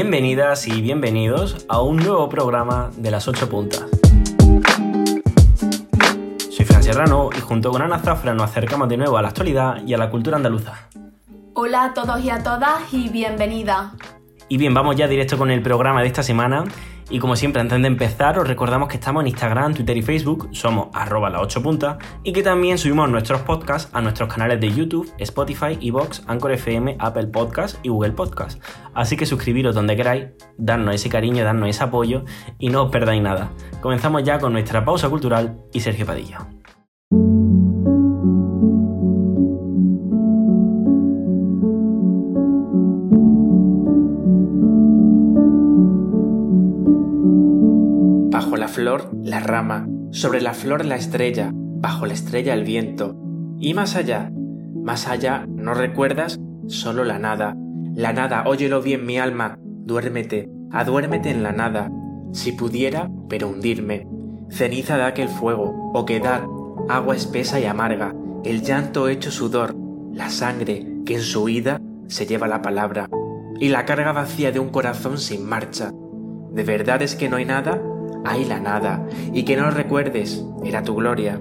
Bienvenidas 0.00 0.68
y 0.68 0.80
bienvenidos 0.80 1.66
a 1.68 1.82
un 1.82 1.96
nuevo 1.96 2.28
programa 2.28 2.92
de 2.96 3.10
las 3.10 3.26
8 3.26 3.48
puntas. 3.48 3.84
Soy 6.50 6.64
Fran 6.64 6.84
Serrano 6.84 7.30
y 7.36 7.40
junto 7.40 7.72
con 7.72 7.82
Ana 7.82 7.98
Zafra 7.98 8.32
nos 8.32 8.48
acercamos 8.48 8.88
de 8.88 8.96
nuevo 8.96 9.18
a 9.18 9.22
la 9.22 9.30
actualidad 9.30 9.84
y 9.84 9.94
a 9.94 9.98
la 9.98 10.08
cultura 10.08 10.36
andaluza. 10.36 10.88
Hola 11.54 11.86
a 11.86 11.94
todos 11.94 12.22
y 12.22 12.30
a 12.30 12.44
todas 12.44 12.94
y 12.94 13.08
bienvenida. 13.08 13.94
Y 14.48 14.56
bien, 14.56 14.72
vamos 14.72 14.94
ya 14.94 15.08
directo 15.08 15.36
con 15.36 15.50
el 15.50 15.62
programa 15.62 16.02
de 16.02 16.06
esta 16.06 16.22
semana. 16.22 16.62
Y 17.10 17.18
como 17.18 17.36
siempre, 17.36 17.62
antes 17.62 17.80
de 17.80 17.86
empezar, 17.86 18.38
os 18.38 18.46
recordamos 18.46 18.88
que 18.88 18.96
estamos 18.96 19.22
en 19.22 19.28
Instagram, 19.28 19.74
Twitter 19.74 19.96
y 19.96 20.02
Facebook, 20.02 20.48
somos 20.52 20.88
arroba 20.92 21.30
la 21.30 21.40
8 21.40 21.62
puntas, 21.62 21.96
y 22.22 22.32
que 22.32 22.42
también 22.42 22.76
subimos 22.76 23.08
nuestros 23.08 23.40
podcasts 23.42 23.90
a 23.94 24.02
nuestros 24.02 24.32
canales 24.32 24.60
de 24.60 24.72
YouTube, 24.72 25.10
Spotify, 25.18 25.78
Evox, 25.80 26.22
Anchor 26.26 26.52
FM, 26.52 26.96
Apple 26.98 27.28
Podcasts 27.28 27.78
y 27.82 27.88
Google 27.88 28.12
Podcasts. 28.12 28.60
Así 28.94 29.16
que 29.16 29.24
suscribiros 29.24 29.74
donde 29.74 29.96
queráis, 29.96 30.26
darnos 30.58 30.94
ese 30.94 31.08
cariño, 31.08 31.44
darnos 31.44 31.68
ese 31.68 31.84
apoyo 31.84 32.24
y 32.58 32.68
no 32.68 32.84
os 32.84 32.90
perdáis 32.90 33.22
nada. 33.22 33.52
Comenzamos 33.80 34.22
ya 34.24 34.38
con 34.38 34.52
nuestra 34.52 34.84
pausa 34.84 35.08
cultural 35.08 35.56
y 35.72 35.80
Sergio 35.80 36.04
Padilla. 36.04 36.57
Flor, 48.78 49.10
la 49.24 49.40
rama, 49.40 49.88
sobre 50.12 50.40
la 50.40 50.54
flor 50.54 50.84
la 50.84 50.94
estrella, 50.94 51.50
bajo 51.52 52.06
la 52.06 52.12
estrella 52.12 52.54
el 52.54 52.62
viento. 52.62 53.16
Y 53.58 53.74
más 53.74 53.96
allá, 53.96 54.30
más 54.84 55.08
allá, 55.08 55.46
¿no 55.48 55.74
recuerdas? 55.74 56.38
Solo 56.68 57.02
la 57.02 57.18
nada. 57.18 57.56
La 57.96 58.12
nada, 58.12 58.44
óyelo 58.46 58.80
bien 58.80 59.04
mi 59.04 59.18
alma, 59.18 59.58
duérmete, 59.58 60.48
aduérmete 60.70 61.30
en 61.30 61.42
la 61.42 61.50
nada. 61.50 61.90
Si 62.32 62.52
pudiera, 62.52 63.10
pero 63.28 63.48
hundirme. 63.48 64.06
Ceniza 64.48 64.96
de 64.96 65.06
aquel 65.06 65.28
fuego, 65.28 65.90
o 65.92 66.04
quedar, 66.04 66.46
agua 66.88 67.16
espesa 67.16 67.58
y 67.58 67.64
amarga, 67.64 68.14
el 68.44 68.62
llanto 68.62 69.08
hecho 69.08 69.32
sudor, 69.32 69.74
la 70.12 70.30
sangre 70.30 70.86
que 71.04 71.16
en 71.16 71.22
su 71.22 71.42
huida 71.42 71.80
se 72.06 72.26
lleva 72.26 72.46
la 72.46 72.62
palabra, 72.62 73.08
y 73.58 73.70
la 73.70 73.84
carga 73.86 74.12
vacía 74.12 74.52
de 74.52 74.60
un 74.60 74.68
corazón 74.68 75.18
sin 75.18 75.44
marcha. 75.48 75.90
¿De 76.52 76.62
verdad 76.62 77.02
es 77.02 77.16
que 77.16 77.28
no 77.28 77.38
hay 77.38 77.44
nada? 77.44 77.82
Hay 78.28 78.44
la 78.44 78.60
nada, 78.60 79.06
y 79.32 79.44
que 79.44 79.56
no 79.56 79.70
recuerdes, 79.70 80.44
era 80.64 80.82
tu 80.82 80.94
gloria. 80.94 81.40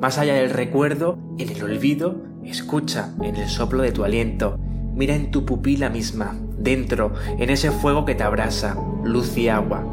Más 0.00 0.18
allá 0.18 0.34
del 0.34 0.50
recuerdo, 0.50 1.18
en 1.38 1.48
el 1.48 1.62
olvido, 1.62 2.16
escucha 2.44 3.14
en 3.22 3.36
el 3.36 3.48
soplo 3.48 3.82
de 3.82 3.92
tu 3.92 4.04
aliento, 4.04 4.58
mira 4.94 5.14
en 5.14 5.30
tu 5.30 5.44
pupila 5.44 5.88
misma, 5.88 6.34
dentro, 6.58 7.14
en 7.38 7.50
ese 7.50 7.70
fuego 7.70 8.04
que 8.04 8.14
te 8.14 8.22
abrasa, 8.22 8.76
luz 9.04 9.36
y 9.36 9.48
agua. 9.48 9.86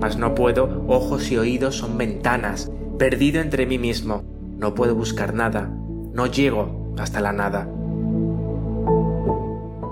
Mas 0.00 0.16
no 0.16 0.34
puedo, 0.34 0.84
ojos 0.88 1.30
y 1.30 1.36
oídos 1.36 1.76
son 1.76 1.96
ventanas, 1.98 2.72
perdido 2.98 3.40
entre 3.40 3.66
mí 3.66 3.78
mismo, 3.78 4.24
no 4.58 4.74
puedo 4.74 4.94
buscar 4.94 5.34
nada, 5.34 5.70
no 6.12 6.26
llego 6.26 6.94
hasta 6.98 7.20
la 7.20 7.32
nada. 7.32 7.68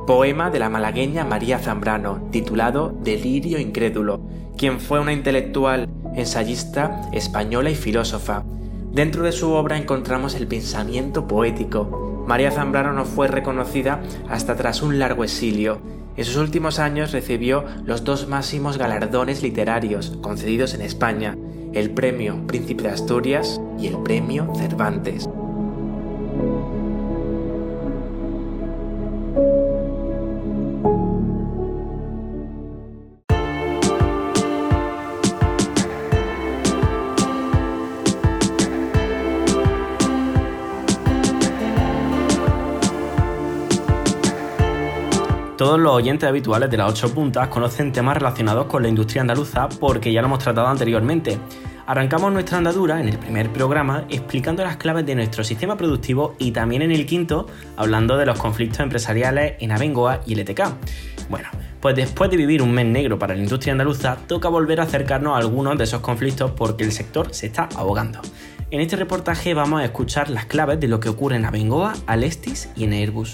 Poema 0.06 0.50
de 0.50 0.58
la 0.58 0.68
malagueña 0.68 1.24
María 1.24 1.58
Zambrano, 1.58 2.28
titulado 2.32 2.92
Delirio 3.02 3.58
Incrédulo, 3.60 4.20
quien 4.56 4.80
fue 4.80 4.98
una 4.98 5.12
intelectual, 5.12 5.88
ensayista 6.16 7.02
española 7.12 7.70
y 7.70 7.76
filósofa. 7.76 8.42
Dentro 8.92 9.22
de 9.22 9.30
su 9.30 9.52
obra 9.52 9.78
encontramos 9.78 10.34
el 10.34 10.48
pensamiento 10.48 11.28
poético. 11.28 12.24
María 12.26 12.50
Zambrano 12.50 12.92
no 12.92 13.04
fue 13.04 13.28
reconocida 13.28 14.00
hasta 14.28 14.56
tras 14.56 14.82
un 14.82 14.98
largo 14.98 15.22
exilio. 15.22 15.80
En 16.16 16.24
sus 16.24 16.36
últimos 16.36 16.80
años 16.80 17.12
recibió 17.12 17.64
los 17.84 18.02
dos 18.02 18.26
máximos 18.26 18.78
galardones 18.78 19.42
literarios 19.42 20.18
concedidos 20.20 20.74
en 20.74 20.82
España, 20.82 21.36
el 21.72 21.90
Premio 21.90 22.46
Príncipe 22.48 22.82
de 22.82 22.90
Asturias 22.90 23.60
y 23.78 23.86
el 23.86 23.98
Premio 23.98 24.52
Cervantes. 24.56 25.29
Los 45.80 45.94
oyentes 45.94 46.28
habituales 46.28 46.70
de 46.70 46.76
las 46.76 46.90
8 46.90 47.14
puntas 47.14 47.48
conocen 47.48 47.90
temas 47.90 48.14
relacionados 48.14 48.66
con 48.66 48.82
la 48.82 48.90
industria 48.90 49.22
andaluza 49.22 49.66
porque 49.66 50.12
ya 50.12 50.20
lo 50.20 50.26
hemos 50.26 50.40
tratado 50.40 50.68
anteriormente. 50.68 51.38
Arrancamos 51.86 52.30
nuestra 52.34 52.58
andadura 52.58 53.00
en 53.00 53.08
el 53.08 53.16
primer 53.16 53.48
programa 53.50 54.04
explicando 54.10 54.62
las 54.62 54.76
claves 54.76 55.06
de 55.06 55.14
nuestro 55.14 55.42
sistema 55.42 55.78
productivo 55.78 56.34
y 56.38 56.50
también 56.50 56.82
en 56.82 56.92
el 56.92 57.06
quinto 57.06 57.46
hablando 57.78 58.18
de 58.18 58.26
los 58.26 58.38
conflictos 58.38 58.80
empresariales 58.80 59.54
en 59.60 59.72
Abengoa 59.72 60.20
y 60.26 60.34
LTK. 60.34 60.60
Bueno, 61.30 61.48
pues 61.80 61.96
después 61.96 62.30
de 62.30 62.36
vivir 62.36 62.60
un 62.60 62.72
mes 62.72 62.84
negro 62.84 63.18
para 63.18 63.34
la 63.34 63.40
industria 63.40 63.72
andaluza, 63.72 64.18
toca 64.26 64.50
volver 64.50 64.80
a 64.80 64.82
acercarnos 64.82 65.32
a 65.34 65.38
algunos 65.38 65.78
de 65.78 65.84
esos 65.84 66.02
conflictos 66.02 66.50
porque 66.50 66.84
el 66.84 66.92
sector 66.92 67.32
se 67.32 67.46
está 67.46 67.70
ahogando. 67.74 68.20
En 68.70 68.82
este 68.82 68.96
reportaje 68.96 69.54
vamos 69.54 69.80
a 69.80 69.86
escuchar 69.86 70.28
las 70.28 70.44
claves 70.44 70.78
de 70.78 70.88
lo 70.88 71.00
que 71.00 71.08
ocurre 71.08 71.36
en 71.36 71.46
Abengoa, 71.46 71.94
Alestis 72.06 72.68
y 72.76 72.84
en 72.84 72.92
Airbus. 72.92 73.32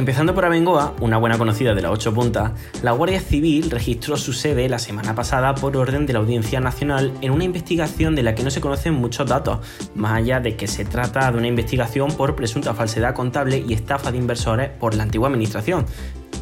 Empezando 0.00 0.34
por 0.34 0.46
Abengoa, 0.46 0.94
una 1.00 1.18
buena 1.18 1.36
conocida 1.36 1.74
de 1.74 1.82
las 1.82 1.92
8 1.92 2.14
puntas, 2.14 2.52
la 2.82 2.92
Guardia 2.92 3.20
Civil 3.20 3.70
registró 3.70 4.16
su 4.16 4.32
sede 4.32 4.66
la 4.66 4.78
semana 4.78 5.14
pasada 5.14 5.54
por 5.54 5.76
orden 5.76 6.06
de 6.06 6.14
la 6.14 6.20
Audiencia 6.20 6.58
Nacional 6.58 7.12
en 7.20 7.32
una 7.32 7.44
investigación 7.44 8.16
de 8.16 8.22
la 8.22 8.34
que 8.34 8.42
no 8.42 8.50
se 8.50 8.62
conocen 8.62 8.94
muchos 8.94 9.28
datos, 9.28 9.58
más 9.94 10.12
allá 10.12 10.40
de 10.40 10.56
que 10.56 10.68
se 10.68 10.86
trata 10.86 11.30
de 11.30 11.36
una 11.36 11.48
investigación 11.48 12.12
por 12.12 12.34
presunta 12.34 12.72
falsedad 12.72 13.12
contable 13.12 13.62
y 13.68 13.74
estafa 13.74 14.10
de 14.10 14.16
inversores 14.16 14.70
por 14.70 14.94
la 14.94 15.02
antigua 15.02 15.28
administración, 15.28 15.84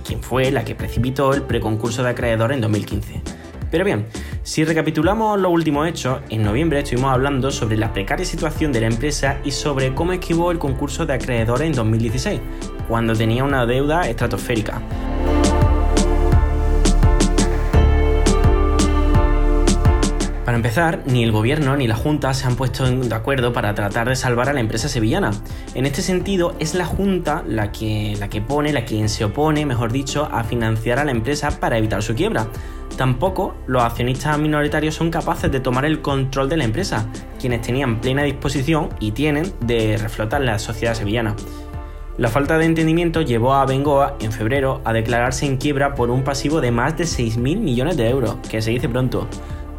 quien 0.06 0.22
fue 0.22 0.52
la 0.52 0.64
que 0.64 0.76
precipitó 0.76 1.34
el 1.34 1.42
preconcurso 1.42 2.04
de 2.04 2.10
acreedores 2.10 2.54
en 2.54 2.60
2015. 2.60 3.47
Pero 3.70 3.84
bien, 3.84 4.06
si 4.42 4.64
recapitulamos 4.64 5.38
los 5.38 5.52
últimos 5.52 5.86
hechos, 5.86 6.20
en 6.30 6.42
noviembre 6.42 6.80
estuvimos 6.80 7.12
hablando 7.12 7.50
sobre 7.50 7.76
la 7.76 7.92
precaria 7.92 8.24
situación 8.24 8.72
de 8.72 8.80
la 8.80 8.86
empresa 8.86 9.38
y 9.44 9.50
sobre 9.50 9.94
cómo 9.94 10.12
esquivó 10.12 10.50
el 10.50 10.58
concurso 10.58 11.04
de 11.04 11.14
acreedores 11.14 11.66
en 11.66 11.74
2016, 11.74 12.40
cuando 12.88 13.14
tenía 13.14 13.44
una 13.44 13.66
deuda 13.66 14.08
estratosférica. 14.08 14.80
Para 20.48 20.56
empezar, 20.56 21.02
ni 21.04 21.22
el 21.24 21.30
gobierno 21.30 21.76
ni 21.76 21.86
la 21.86 21.94
Junta 21.94 22.32
se 22.32 22.46
han 22.46 22.56
puesto 22.56 22.90
de 22.90 23.14
acuerdo 23.14 23.52
para 23.52 23.74
tratar 23.74 24.08
de 24.08 24.16
salvar 24.16 24.48
a 24.48 24.54
la 24.54 24.60
empresa 24.60 24.88
sevillana. 24.88 25.30
En 25.74 25.84
este 25.84 26.00
sentido, 26.00 26.54
es 26.58 26.74
la 26.74 26.86
Junta 26.86 27.44
la 27.46 27.70
que, 27.70 28.16
la 28.18 28.30
que 28.30 28.40
pone, 28.40 28.72
la 28.72 28.86
quien 28.86 29.10
se 29.10 29.26
opone, 29.26 29.66
mejor 29.66 29.92
dicho, 29.92 30.26
a 30.32 30.44
financiar 30.44 31.00
a 31.00 31.04
la 31.04 31.10
empresa 31.10 31.60
para 31.60 31.76
evitar 31.76 32.02
su 32.02 32.14
quiebra. 32.14 32.46
Tampoco 32.96 33.56
los 33.66 33.82
accionistas 33.82 34.38
minoritarios 34.38 34.94
son 34.94 35.10
capaces 35.10 35.52
de 35.52 35.60
tomar 35.60 35.84
el 35.84 36.00
control 36.00 36.48
de 36.48 36.56
la 36.56 36.64
empresa, 36.64 37.08
quienes 37.38 37.60
tenían 37.60 38.00
plena 38.00 38.22
disposición 38.22 38.88
y 39.00 39.12
tienen 39.12 39.52
de 39.60 39.98
reflotar 39.98 40.40
la 40.40 40.58
sociedad 40.58 40.94
sevillana. 40.94 41.36
La 42.16 42.30
falta 42.30 42.56
de 42.56 42.64
entendimiento 42.64 43.20
llevó 43.20 43.52
a 43.52 43.66
Bengoa 43.66 44.16
en 44.18 44.32
febrero 44.32 44.80
a 44.86 44.94
declararse 44.94 45.44
en 45.44 45.58
quiebra 45.58 45.94
por 45.94 46.10
un 46.10 46.24
pasivo 46.24 46.62
de 46.62 46.70
más 46.70 46.96
de 46.96 47.04
6.000 47.04 47.58
millones 47.58 47.98
de 47.98 48.08
euros, 48.08 48.36
que 48.48 48.62
se 48.62 48.70
dice 48.70 48.88
pronto. 48.88 49.28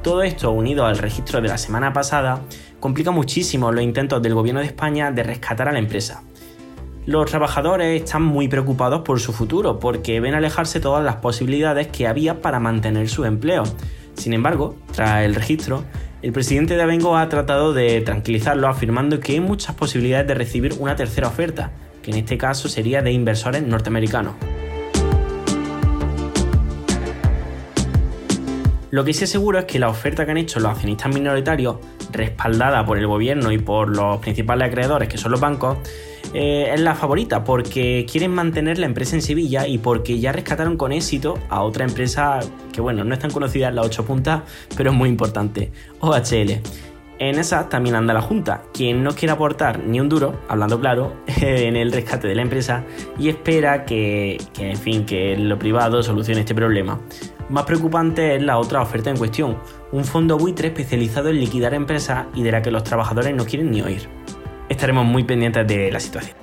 Todo 0.04 0.24
esto, 0.24 0.51
unido 0.51 0.86
al 0.86 0.98
registro 0.98 1.42
de 1.42 1.50
la 1.50 1.57
semana 1.57 1.92
pasada, 1.92 2.42
complica 2.80 3.12
muchísimo 3.12 3.72
los 3.72 3.84
intentos 3.84 4.22
del 4.22 4.34
gobierno 4.34 4.62
de 4.62 4.68
España 4.68 5.12
de 5.12 5.24
rescatar 5.24 5.68
a 5.68 5.74
la 5.74 5.80
empresa. 5.80 6.24
Los 7.06 7.30
trabajadores 7.30 8.04
están 8.04 8.24
muy 8.24 8.48
preocupados 8.48 9.01
por 9.01 9.19
su 9.19 9.34
futuro 9.34 9.80
porque 9.80 10.22
ven 10.22 10.36
alejarse 10.36 10.80
todas 10.80 11.04
las 11.04 11.18
posibilidades 11.18 11.88
que 11.88 12.07
había 12.07 12.42
para 12.42 12.60
mantener 12.62 13.10
su 13.10 13.25
empleo. 13.25 13.63
Sin 14.13 14.31
embargo, 14.31 14.78
tras 14.94 15.25
el 15.25 15.36
registro, 15.36 15.84
el 16.22 16.31
presidente 16.31 16.75
de 16.75 16.84
Abengo 16.84 17.18
ha 17.18 17.28
tratado 17.28 17.74
de 17.74 18.00
tranquilizarlo 18.01 18.68
afirmando 18.68 19.19
que 19.19 19.34
hay 19.34 19.40
muchas 19.42 19.75
posibilidades 19.75 20.28
de 20.28 20.34
recibir 20.34 20.75
una 20.80 20.96
tercera 20.96 21.28
oferta, 21.28 21.72
que 22.01 22.12
en 22.12 22.18
este 22.18 22.38
caso 22.38 22.69
sería 22.69 23.01
de 23.01 23.12
inversores 23.12 23.63
norteamericanos. 23.63 24.36
Lo 28.91 29.03
que 29.03 29.13
sí 29.13 29.24
es 29.25 29.30
seguro 29.30 29.59
es 29.59 29.65
que 29.65 29.77
la 29.77 29.89
oferta 29.89 30.25
que 30.25 30.31
han 30.31 30.38
hecho 30.38 30.59
los 30.59 30.71
accionistas 30.71 31.13
minoritarios, 31.13 31.77
respaldada 32.12 32.86
por 32.86 32.97
el 32.97 33.06
gobierno 33.06 33.51
y 33.51 33.59
por 33.59 33.95
los 33.95 34.18
principales 34.18 34.68
acreedores, 34.68 35.07
que 35.07 35.18
son 35.18 35.31
los 35.31 35.39
bancos, 35.39 35.77
eh, 36.33 36.71
es 36.74 36.81
la 36.81 36.95
favorita 36.95 37.44
porque 37.44 38.06
quieren 38.09 38.31
mantener 38.31 38.77
la 38.77 38.86
empresa 38.86 39.15
en 39.15 39.21
Sevilla 39.21 39.68
y 39.68 39.77
porque 39.77 40.19
ya 40.19 40.31
rescataron 40.31 40.77
con 40.77 40.91
éxito 40.91 41.39
a 41.50 41.62
otra 41.62 41.86
empresa 41.86 42.39
que, 42.71 42.81
bueno, 42.81 43.03
no 43.03 43.13
es 43.13 43.19
tan 43.19 43.31
conocida 43.31 43.69
en 43.69 43.75
las 43.75 43.86
8 43.86 44.06
puntas, 44.06 44.41
pero 44.75 44.91
es 44.91 44.95
muy 44.95 45.09
importante, 45.09 45.71
OHL. 46.00 46.62
En 47.19 47.38
esa 47.38 47.68
también 47.68 47.95
anda 47.95 48.13
la 48.13 48.21
Junta, 48.21 48.63
quien 48.74 49.03
no 49.03 49.12
quiere 49.12 49.33
aportar 49.33 49.83
ni 49.83 50.00
un 50.00 50.07
duro, 50.07 50.39
hablando 50.47 50.80
claro, 50.80 51.13
en 51.41 51.75
el 51.75 51.91
rescate 51.91 52.27
de 52.27 52.36
la 52.36 52.41
empresa 52.41 52.86
y 53.19 53.30
espera 53.30 53.86
que, 53.86 54.38
que, 54.53 54.71
en 54.71 54.77
fin, 54.77 55.06
que 55.06 55.36
lo 55.36 55.59
privado 55.59 56.01
solucione 56.01 56.41
este 56.41 56.56
problema. 56.56 57.00
Más 57.50 57.63
preocupante 57.66 58.36
es 58.36 58.44
la 58.44 58.60
otra 58.60 58.80
oferta 58.80 59.10
en 59.10 59.18
cuestión, 59.18 59.57
un 59.92 60.06
fondo 60.06 60.38
buitre 60.38 60.68
especializado 60.68 61.30
en 61.30 61.40
liquidar 61.40 61.74
empresas 61.74 62.28
y 62.36 62.44
de 62.44 62.51
la 62.51 62.62
que 62.62 62.69
los 62.69 62.84
trabajadores 62.84 63.36
no 63.36 63.44
quieren 63.44 63.72
ni 63.72 63.81
oír. 63.81 64.07
Estaremos 64.69 65.04
muy 65.04 65.24
pendientes 65.24 65.68
de 65.68 65.92
la 65.92 66.00
situación. 66.00 66.38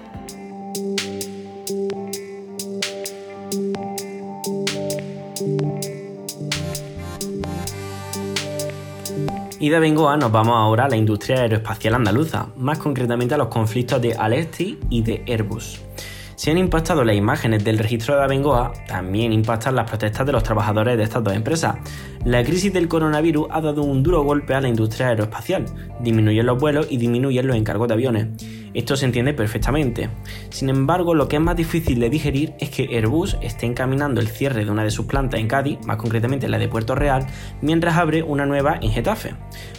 Y 9.60 9.68
de 9.68 9.78
Bengoa 9.78 10.16
nos 10.16 10.32
vamos 10.32 10.54
ahora 10.56 10.86
a 10.86 10.88
la 10.88 10.96
industria 10.96 11.40
aeroespacial 11.40 11.94
andaluza, 11.94 12.48
más 12.56 12.78
concretamente 12.78 13.34
a 13.34 13.38
los 13.38 13.48
conflictos 13.48 14.02
de 14.02 14.14
Alesti 14.14 14.78
y 14.90 15.02
de 15.02 15.24
Airbus. 15.26 15.85
Si 16.36 16.50
han 16.50 16.58
impactado 16.58 17.02
las 17.02 17.16
imágenes 17.16 17.64
del 17.64 17.78
registro 17.78 18.14
de 18.14 18.22
Abengoa, 18.22 18.74
también 18.86 19.32
impactan 19.32 19.74
las 19.74 19.88
protestas 19.88 20.26
de 20.26 20.32
los 20.32 20.42
trabajadores 20.42 20.98
de 20.98 21.02
estas 21.02 21.24
dos 21.24 21.34
empresas. 21.34 21.76
La 22.26 22.44
crisis 22.44 22.70
del 22.74 22.88
coronavirus 22.88 23.46
ha 23.50 23.62
dado 23.62 23.82
un 23.82 24.02
duro 24.02 24.22
golpe 24.22 24.54
a 24.54 24.60
la 24.60 24.68
industria 24.68 25.08
aeroespacial, 25.08 25.64
disminuyen 26.00 26.44
los 26.44 26.58
vuelos 26.60 26.88
y 26.90 26.98
disminuyen 26.98 27.46
los 27.46 27.56
encargos 27.56 27.88
de 27.88 27.94
aviones. 27.94 28.26
Esto 28.74 28.96
se 28.96 29.06
entiende 29.06 29.32
perfectamente. 29.32 30.10
Sin 30.50 30.68
embargo, 30.68 31.14
lo 31.14 31.26
que 31.26 31.36
es 31.36 31.42
más 31.42 31.56
difícil 31.56 32.00
de 32.00 32.10
digerir 32.10 32.52
es 32.60 32.68
que 32.68 32.94
Airbus 32.94 33.38
esté 33.40 33.64
encaminando 33.64 34.20
el 34.20 34.28
cierre 34.28 34.66
de 34.66 34.70
una 34.70 34.84
de 34.84 34.90
sus 34.90 35.06
plantas 35.06 35.40
en 35.40 35.48
Cádiz, 35.48 35.78
más 35.86 35.96
concretamente 35.96 36.50
la 36.50 36.58
de 36.58 36.68
Puerto 36.68 36.94
Real, 36.94 37.26
mientras 37.62 37.96
abre 37.96 38.22
una 38.22 38.44
nueva 38.44 38.78
en 38.82 38.90
Getafe. 38.90 39.34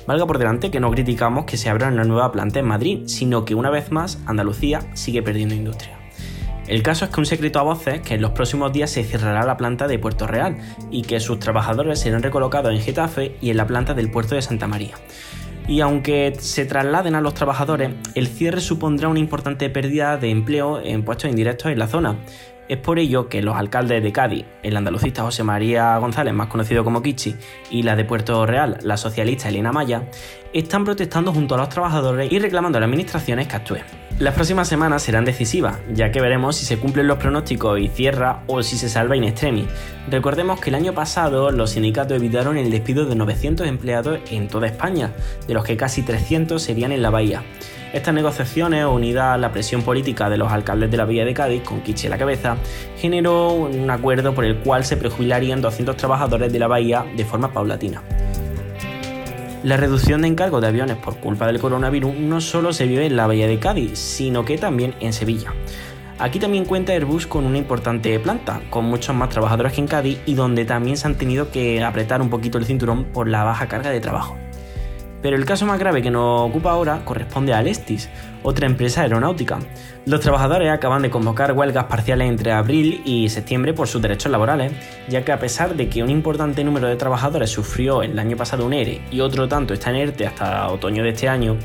Valga 0.07 0.25
por 0.25 0.39
delante 0.39 0.71
que 0.71 0.79
no 0.79 0.89
criticamos 0.89 1.45
que 1.45 1.57
se 1.57 1.69
abra 1.69 1.89
una 1.89 2.03
nueva 2.03 2.31
planta 2.31 2.57
en 2.59 2.65
Madrid, 2.65 3.01
sino 3.05 3.45
que 3.45 3.53
una 3.53 3.69
vez 3.69 3.91
más 3.91 4.17
Andalucía 4.25 4.79
sigue 4.95 5.21
perdiendo 5.21 5.53
industria. 5.53 5.96
El 6.67 6.83
caso 6.83 7.05
es 7.05 7.11
que 7.11 7.19
un 7.21 7.25
secreto 7.25 7.59
a 7.59 7.63
voces 7.63 8.01
que 8.01 8.15
en 8.15 8.21
los 8.21 8.31
próximos 8.31 8.73
días 8.73 8.89
se 8.89 9.05
cerrará 9.05 9.45
la 9.45 9.55
planta 9.55 9.87
de 9.87 9.99
Puerto 9.99 10.27
Real 10.27 10.57
y 10.91 11.03
que 11.03 11.21
sus 11.21 11.39
trabajadores 11.39 11.99
serán 11.99 12.21
recolocados 12.21 12.73
en 12.73 12.81
Getafe 12.81 13.37
y 13.39 13.51
en 13.51 13.57
la 13.57 13.65
planta 13.65 13.93
del 13.93 14.11
puerto 14.11 14.35
de 14.35 14.41
Santa 14.41 14.67
María. 14.67 14.95
Y 15.67 15.79
aunque 15.79 16.33
se 16.39 16.65
trasladen 16.65 17.15
a 17.15 17.21
los 17.21 17.33
trabajadores, 17.33 17.91
el 18.15 18.27
cierre 18.27 18.59
supondrá 18.59 19.07
una 19.07 19.19
importante 19.19 19.69
pérdida 19.69 20.17
de 20.17 20.29
empleo 20.29 20.81
en 20.81 21.03
puestos 21.03 21.29
indirectos 21.29 21.71
en 21.71 21.79
la 21.79 21.87
zona. 21.87 22.17
Es 22.67 22.77
por 22.77 22.99
ello 22.99 23.29
que 23.29 23.41
los 23.41 23.55
alcaldes 23.55 24.03
de 24.03 24.11
Cádiz, 24.11 24.45
el 24.61 24.75
andalucista 24.75 25.23
José 25.23 25.43
María 25.43 25.97
González, 25.99 26.33
más 26.33 26.47
conocido 26.47 26.83
como 26.83 27.01
Kichi, 27.01 27.35
y 27.71 27.83
la 27.83 27.95
de 27.95 28.03
Puerto 28.03 28.45
Real, 28.45 28.77
la 28.81 28.97
socialista 28.97 29.47
Elena 29.47 29.71
Maya, 29.71 30.09
están 30.53 30.83
protestando 30.83 31.31
junto 31.31 31.55
a 31.55 31.57
los 31.59 31.69
trabajadores 31.69 32.31
y 32.31 32.39
reclamando 32.39 32.77
a 32.77 32.81
las 32.81 32.87
administraciones 32.87 33.47
que 33.47 33.55
actúen. 33.55 33.83
Las 34.19 34.33
próximas 34.33 34.67
semanas 34.67 35.03
serán 35.03 35.23
decisivas, 35.23 35.77
ya 35.93 36.11
que 36.11 36.19
veremos 36.19 36.57
si 36.57 36.65
se 36.65 36.77
cumplen 36.77 37.07
los 37.07 37.19
pronósticos 37.19 37.79
y 37.79 37.87
cierra 37.87 38.43
o 38.47 38.63
si 38.63 38.77
se 38.77 38.89
salva 38.89 39.15
in 39.15 39.23
extremis. 39.23 39.67
Recordemos 40.09 40.59
que 40.59 40.69
el 40.69 40.75
año 40.75 40.93
pasado 40.93 41.51
los 41.51 41.71
sindicatos 41.71 42.17
evitaron 42.17 42.57
el 42.57 42.71
despido 42.71 43.05
de 43.05 43.15
900 43.15 43.67
empleados 43.67 44.19
en 44.31 44.47
toda 44.47 44.67
España, 44.67 45.13
de 45.47 45.53
los 45.53 45.63
que 45.63 45.77
casi 45.77 46.01
300 46.01 46.61
serían 46.61 46.91
en 46.91 47.01
la 47.01 47.11
bahía. 47.11 47.43
Estas 47.93 48.13
negociaciones, 48.13 48.85
unidas 48.85 49.35
a 49.35 49.37
la 49.37 49.51
presión 49.51 49.81
política 49.81 50.29
de 50.29 50.37
los 50.37 50.51
alcaldes 50.51 50.91
de 50.91 50.97
la 50.97 51.05
Villa 51.05 51.23
de 51.23 51.33
Cádiz, 51.33 51.63
con 51.63 51.81
Kichi 51.81 52.07
a 52.07 52.09
la 52.09 52.17
cabeza, 52.17 52.57
generó 52.97 53.53
un 53.53 53.89
acuerdo 53.89 54.35
por 54.35 54.43
el 54.43 54.57
cual 54.57 54.83
se 54.83 54.97
prejubilarían 54.97 55.61
200 55.61 55.95
trabajadores 55.95 56.51
de 56.51 56.59
la 56.59 56.67
bahía 56.67 57.05
de 57.15 57.23
forma 57.23 57.53
paulatina. 57.53 58.03
La 59.63 59.77
reducción 59.77 60.21
de 60.21 60.27
encargos 60.27 60.61
de 60.61 60.67
aviones 60.67 60.97
por 60.97 61.17
culpa 61.17 61.47
del 61.47 61.59
coronavirus 61.59 62.13
no 62.15 62.41
solo 62.41 62.73
se 62.73 62.85
vive 62.85 63.05
en 63.05 63.15
la 63.15 63.25
bahía 63.25 63.47
de 63.47 63.57
Cádiz, 63.57 63.97
sino 63.97 64.45
que 64.45 64.57
también 64.57 64.93
en 64.99 65.13
Sevilla. 65.13 65.53
Aquí 66.19 66.39
también 66.39 66.65
cuenta 66.65 66.93
Airbus 66.93 67.25
con 67.25 67.45
una 67.45 67.57
importante 67.57 68.19
planta, 68.19 68.61
con 68.69 68.85
muchos 68.85 69.15
más 69.15 69.29
trabajadores 69.29 69.73
que 69.73 69.81
en 69.81 69.87
Cádiz 69.87 70.19
y 70.25 70.33
donde 70.33 70.65
también 70.65 70.97
se 70.97 71.07
han 71.07 71.15
tenido 71.15 71.51
que 71.51 71.83
apretar 71.83 72.21
un 72.21 72.29
poquito 72.29 72.57
el 72.57 72.65
cinturón 72.65 73.05
por 73.05 73.27
la 73.27 73.43
baja 73.43 73.67
carga 73.67 73.91
de 73.91 73.99
trabajo. 74.01 74.37
Pero 75.21 75.35
el 75.35 75.45
caso 75.45 75.65
más 75.65 75.79
grave 75.79 76.01
que 76.01 76.11
nos 76.11 76.41
ocupa 76.49 76.71
ahora 76.71 77.03
corresponde 77.03 77.53
a 77.53 77.57
Alestis, 77.57 78.09
otra 78.43 78.67
empresa 78.67 79.01
aeronáutica. 79.01 79.59
Los 80.05 80.21
trabajadores 80.21 80.71
acaban 80.71 81.01
de 81.01 81.09
convocar 81.09 81.53
huelgas 81.53 81.85
parciales 81.85 82.29
entre 82.29 82.51
abril 82.51 83.01
y 83.03 83.29
septiembre 83.29 83.73
por 83.73 83.87
sus 83.87 84.01
derechos 84.01 84.31
laborales, 84.31 84.71
ya 85.09 85.25
que 85.25 85.31
a 85.31 85.39
pesar 85.39 85.75
de 85.75 85.89
que 85.89 86.03
un 86.03 86.09
importante 86.09 86.63
número 86.63 86.87
de 86.87 86.95
trabajadores 86.95 87.49
sufrió 87.49 88.03
el 88.03 88.17
año 88.19 88.37
pasado 88.37 88.65
un 88.65 88.73
ERE 88.73 89.01
y 89.11 89.19
otro 89.21 89.47
tanto 89.47 89.73
está 89.73 89.89
en 89.89 89.97
ERTE 89.97 90.27
hasta 90.27 90.69
otoño 90.69 91.03
de 91.03 91.09
este 91.09 91.27
año, 91.27 91.57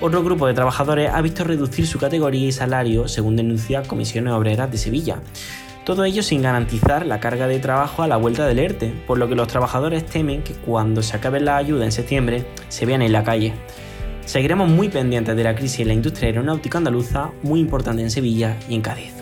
otro 0.00 0.24
grupo 0.24 0.48
de 0.48 0.54
trabajadores 0.54 1.10
ha 1.12 1.20
visto 1.22 1.44
reducir 1.44 1.86
su 1.86 1.98
categoría 1.98 2.48
y 2.48 2.52
salario 2.52 3.06
según 3.06 3.36
denuncia 3.36 3.82
Comisiones 3.84 4.32
Obreras 4.32 4.68
de 4.68 4.78
Sevilla. 4.78 5.20
Todo 5.84 6.04
ello 6.04 6.22
sin 6.22 6.42
garantizar 6.42 7.06
la 7.06 7.18
carga 7.18 7.48
de 7.48 7.58
trabajo 7.58 8.02
a 8.02 8.08
la 8.08 8.16
vuelta 8.16 8.46
del 8.46 8.60
ERTE, 8.60 8.94
por 9.04 9.18
lo 9.18 9.28
que 9.28 9.34
los 9.34 9.48
trabajadores 9.48 10.06
temen 10.06 10.42
que 10.42 10.54
cuando 10.54 11.02
se 11.02 11.16
acabe 11.16 11.40
la 11.40 11.56
ayuda 11.56 11.84
en 11.84 11.90
septiembre 11.90 12.44
se 12.68 12.86
vean 12.86 13.02
en 13.02 13.10
la 13.10 13.24
calle. 13.24 13.52
Seguiremos 14.24 14.68
muy 14.68 14.88
pendientes 14.88 15.34
de 15.34 15.42
la 15.42 15.56
crisis 15.56 15.80
en 15.80 15.88
la 15.88 15.94
industria 15.94 16.28
aeronáutica 16.28 16.78
andaluza, 16.78 17.32
muy 17.42 17.58
importante 17.58 18.02
en 18.02 18.12
Sevilla 18.12 18.56
y 18.68 18.76
en 18.76 18.82
Cádiz. 18.82 19.12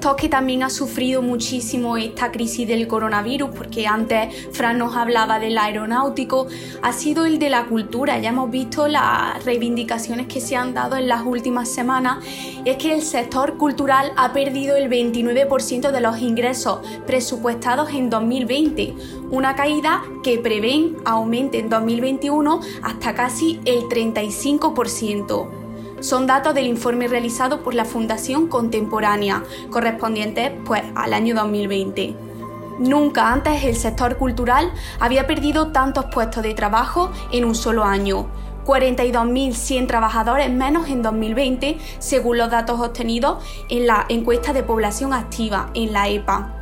Sector 0.00 0.16
que 0.16 0.30
también 0.30 0.62
ha 0.62 0.70
sufrido 0.70 1.20
muchísimo 1.20 1.98
esta 1.98 2.32
crisis 2.32 2.66
del 2.66 2.88
coronavirus, 2.88 3.50
porque 3.50 3.86
antes 3.86 4.48
Fran 4.50 4.78
nos 4.78 4.96
hablaba 4.96 5.38
del 5.38 5.58
aeronáutico, 5.58 6.46
ha 6.80 6.94
sido 6.94 7.26
el 7.26 7.38
de 7.38 7.50
la 7.50 7.66
cultura. 7.66 8.18
Ya 8.18 8.30
hemos 8.30 8.50
visto 8.50 8.88
las 8.88 9.44
reivindicaciones 9.44 10.26
que 10.26 10.40
se 10.40 10.56
han 10.56 10.72
dado 10.72 10.96
en 10.96 11.06
las 11.06 11.20
últimas 11.26 11.68
semanas. 11.68 12.24
Y 12.64 12.70
es 12.70 12.78
que 12.78 12.94
el 12.94 13.02
sector 13.02 13.58
cultural 13.58 14.12
ha 14.16 14.32
perdido 14.32 14.74
el 14.74 14.88
29% 14.88 15.90
de 15.90 16.00
los 16.00 16.18
ingresos 16.18 16.80
presupuestados 17.06 17.90
en 17.90 18.08
2020, 18.08 18.94
una 19.30 19.54
caída 19.54 20.02
que 20.22 20.38
prevén 20.38 20.96
aumente 21.04 21.58
en 21.58 21.68
2021 21.68 22.60
hasta 22.82 23.14
casi 23.14 23.60
el 23.66 23.82
35%. 23.82 25.59
Son 26.00 26.26
datos 26.26 26.54
del 26.54 26.66
informe 26.66 27.08
realizado 27.08 27.62
por 27.62 27.74
la 27.74 27.84
Fundación 27.84 28.48
Contemporánea, 28.48 29.44
correspondiente 29.70 30.58
pues, 30.64 30.82
al 30.94 31.12
año 31.12 31.34
2020. 31.34 32.16
Nunca 32.78 33.30
antes 33.30 33.62
el 33.64 33.76
sector 33.76 34.16
cultural 34.16 34.72
había 34.98 35.26
perdido 35.26 35.72
tantos 35.72 36.06
puestos 36.06 36.42
de 36.42 36.54
trabajo 36.54 37.10
en 37.32 37.44
un 37.44 37.54
solo 37.54 37.84
año. 37.84 38.28
42.100 38.64 39.86
trabajadores 39.86 40.50
menos 40.50 40.88
en 40.88 41.02
2020, 41.02 41.76
según 41.98 42.38
los 42.38 42.50
datos 42.50 42.80
obtenidos 42.80 43.44
en 43.68 43.86
la 43.86 44.06
encuesta 44.08 44.54
de 44.54 44.62
población 44.62 45.12
activa 45.12 45.70
en 45.74 45.92
la 45.92 46.08
EPA. 46.08 46.59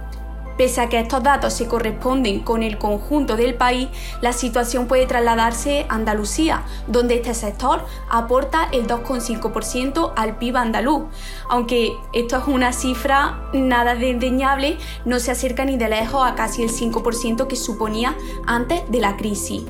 Pese 0.58 0.80
a 0.80 0.88
que 0.88 0.98
estos 0.98 1.22
datos 1.22 1.54
se 1.54 1.68
corresponden 1.68 2.40
con 2.40 2.64
el 2.64 2.78
conjunto 2.78 3.36
del 3.36 3.54
país, 3.54 3.88
la 4.20 4.32
situación 4.32 4.88
puede 4.88 5.06
trasladarse 5.06 5.86
a 5.88 5.94
Andalucía, 5.94 6.64
donde 6.88 7.14
este 7.14 7.32
sector 7.32 7.86
aporta 8.10 8.68
el 8.72 8.88
2,5% 8.88 10.12
al 10.16 10.36
PIB 10.36 10.56
andaluz. 10.56 11.04
Aunque 11.48 11.92
esto 12.12 12.38
es 12.38 12.48
una 12.48 12.72
cifra 12.72 13.48
nada 13.52 13.94
desdeñable, 13.94 14.78
no 15.04 15.20
se 15.20 15.30
acerca 15.30 15.64
ni 15.64 15.76
de 15.76 15.88
lejos 15.88 16.26
a 16.26 16.34
casi 16.34 16.64
el 16.64 16.70
5% 16.70 17.46
que 17.46 17.54
suponía 17.54 18.16
antes 18.44 18.82
de 18.90 18.98
la 18.98 19.16
crisis. 19.16 19.62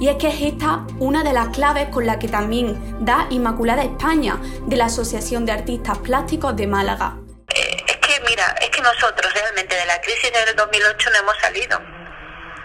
Y 0.00 0.08
es 0.08 0.16
que 0.16 0.26
es 0.26 0.42
esta 0.42 0.84
una 0.98 1.22
de 1.22 1.32
las 1.32 1.50
claves 1.50 1.88
con 1.90 2.04
la 2.04 2.18
que 2.18 2.26
también 2.26 2.76
da 3.00 3.28
Inmaculada 3.30 3.84
España, 3.84 4.40
de 4.66 4.76
la 4.76 4.86
Asociación 4.86 5.46
de 5.46 5.52
Artistas 5.52 5.98
Plásticos 5.98 6.56
de 6.56 6.66
Málaga 6.66 7.21
mira, 8.32 8.56
es 8.62 8.70
que 8.70 8.80
nosotros 8.80 9.30
realmente 9.34 9.76
de 9.76 9.84
la 9.84 10.00
crisis 10.00 10.32
del 10.32 10.56
2008 10.56 11.10
no 11.10 11.18
hemos 11.18 11.36
salido. 11.36 11.78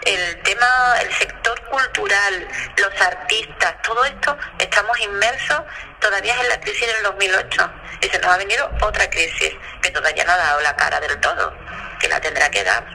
El 0.00 0.42
tema, 0.42 0.66
el 1.02 1.12
sector 1.12 1.60
cultural, 1.66 2.48
los 2.78 3.00
artistas, 3.02 3.74
todo 3.82 4.02
esto, 4.06 4.34
estamos 4.58 4.98
inmersos 4.98 5.60
todavía 6.00 6.40
en 6.40 6.48
la 6.48 6.58
crisis 6.58 6.86
del 6.86 7.02
2008. 7.02 7.70
Y 8.00 8.08
se 8.08 8.18
nos 8.18 8.32
ha 8.32 8.38
venido 8.38 8.70
otra 8.80 9.10
crisis 9.10 9.52
que 9.82 9.90
todavía 9.90 10.24
no 10.24 10.32
ha 10.32 10.36
dado 10.38 10.60
la 10.62 10.74
cara 10.74 11.00
del 11.00 11.20
todo, 11.20 11.52
que 12.00 12.08
la 12.08 12.18
tendrá 12.18 12.50
que 12.50 12.64
dar. 12.64 12.86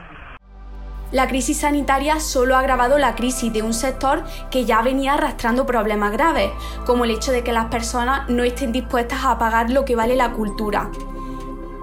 La 1.12 1.28
crisis 1.28 1.60
sanitaria 1.60 2.18
solo 2.18 2.56
ha 2.56 2.58
agravado 2.58 2.98
la 2.98 3.14
crisis 3.14 3.52
de 3.52 3.62
un 3.62 3.72
sector 3.72 4.24
que 4.50 4.64
ya 4.64 4.82
venía 4.82 5.14
arrastrando 5.14 5.64
problemas 5.64 6.10
graves, 6.10 6.50
como 6.86 7.04
el 7.04 7.12
hecho 7.12 7.30
de 7.30 7.44
que 7.44 7.52
las 7.52 7.66
personas 7.66 8.28
no 8.28 8.42
estén 8.42 8.72
dispuestas 8.72 9.24
a 9.24 9.38
pagar 9.38 9.70
lo 9.70 9.84
que 9.84 9.94
vale 9.94 10.16
la 10.16 10.32
cultura. 10.32 10.90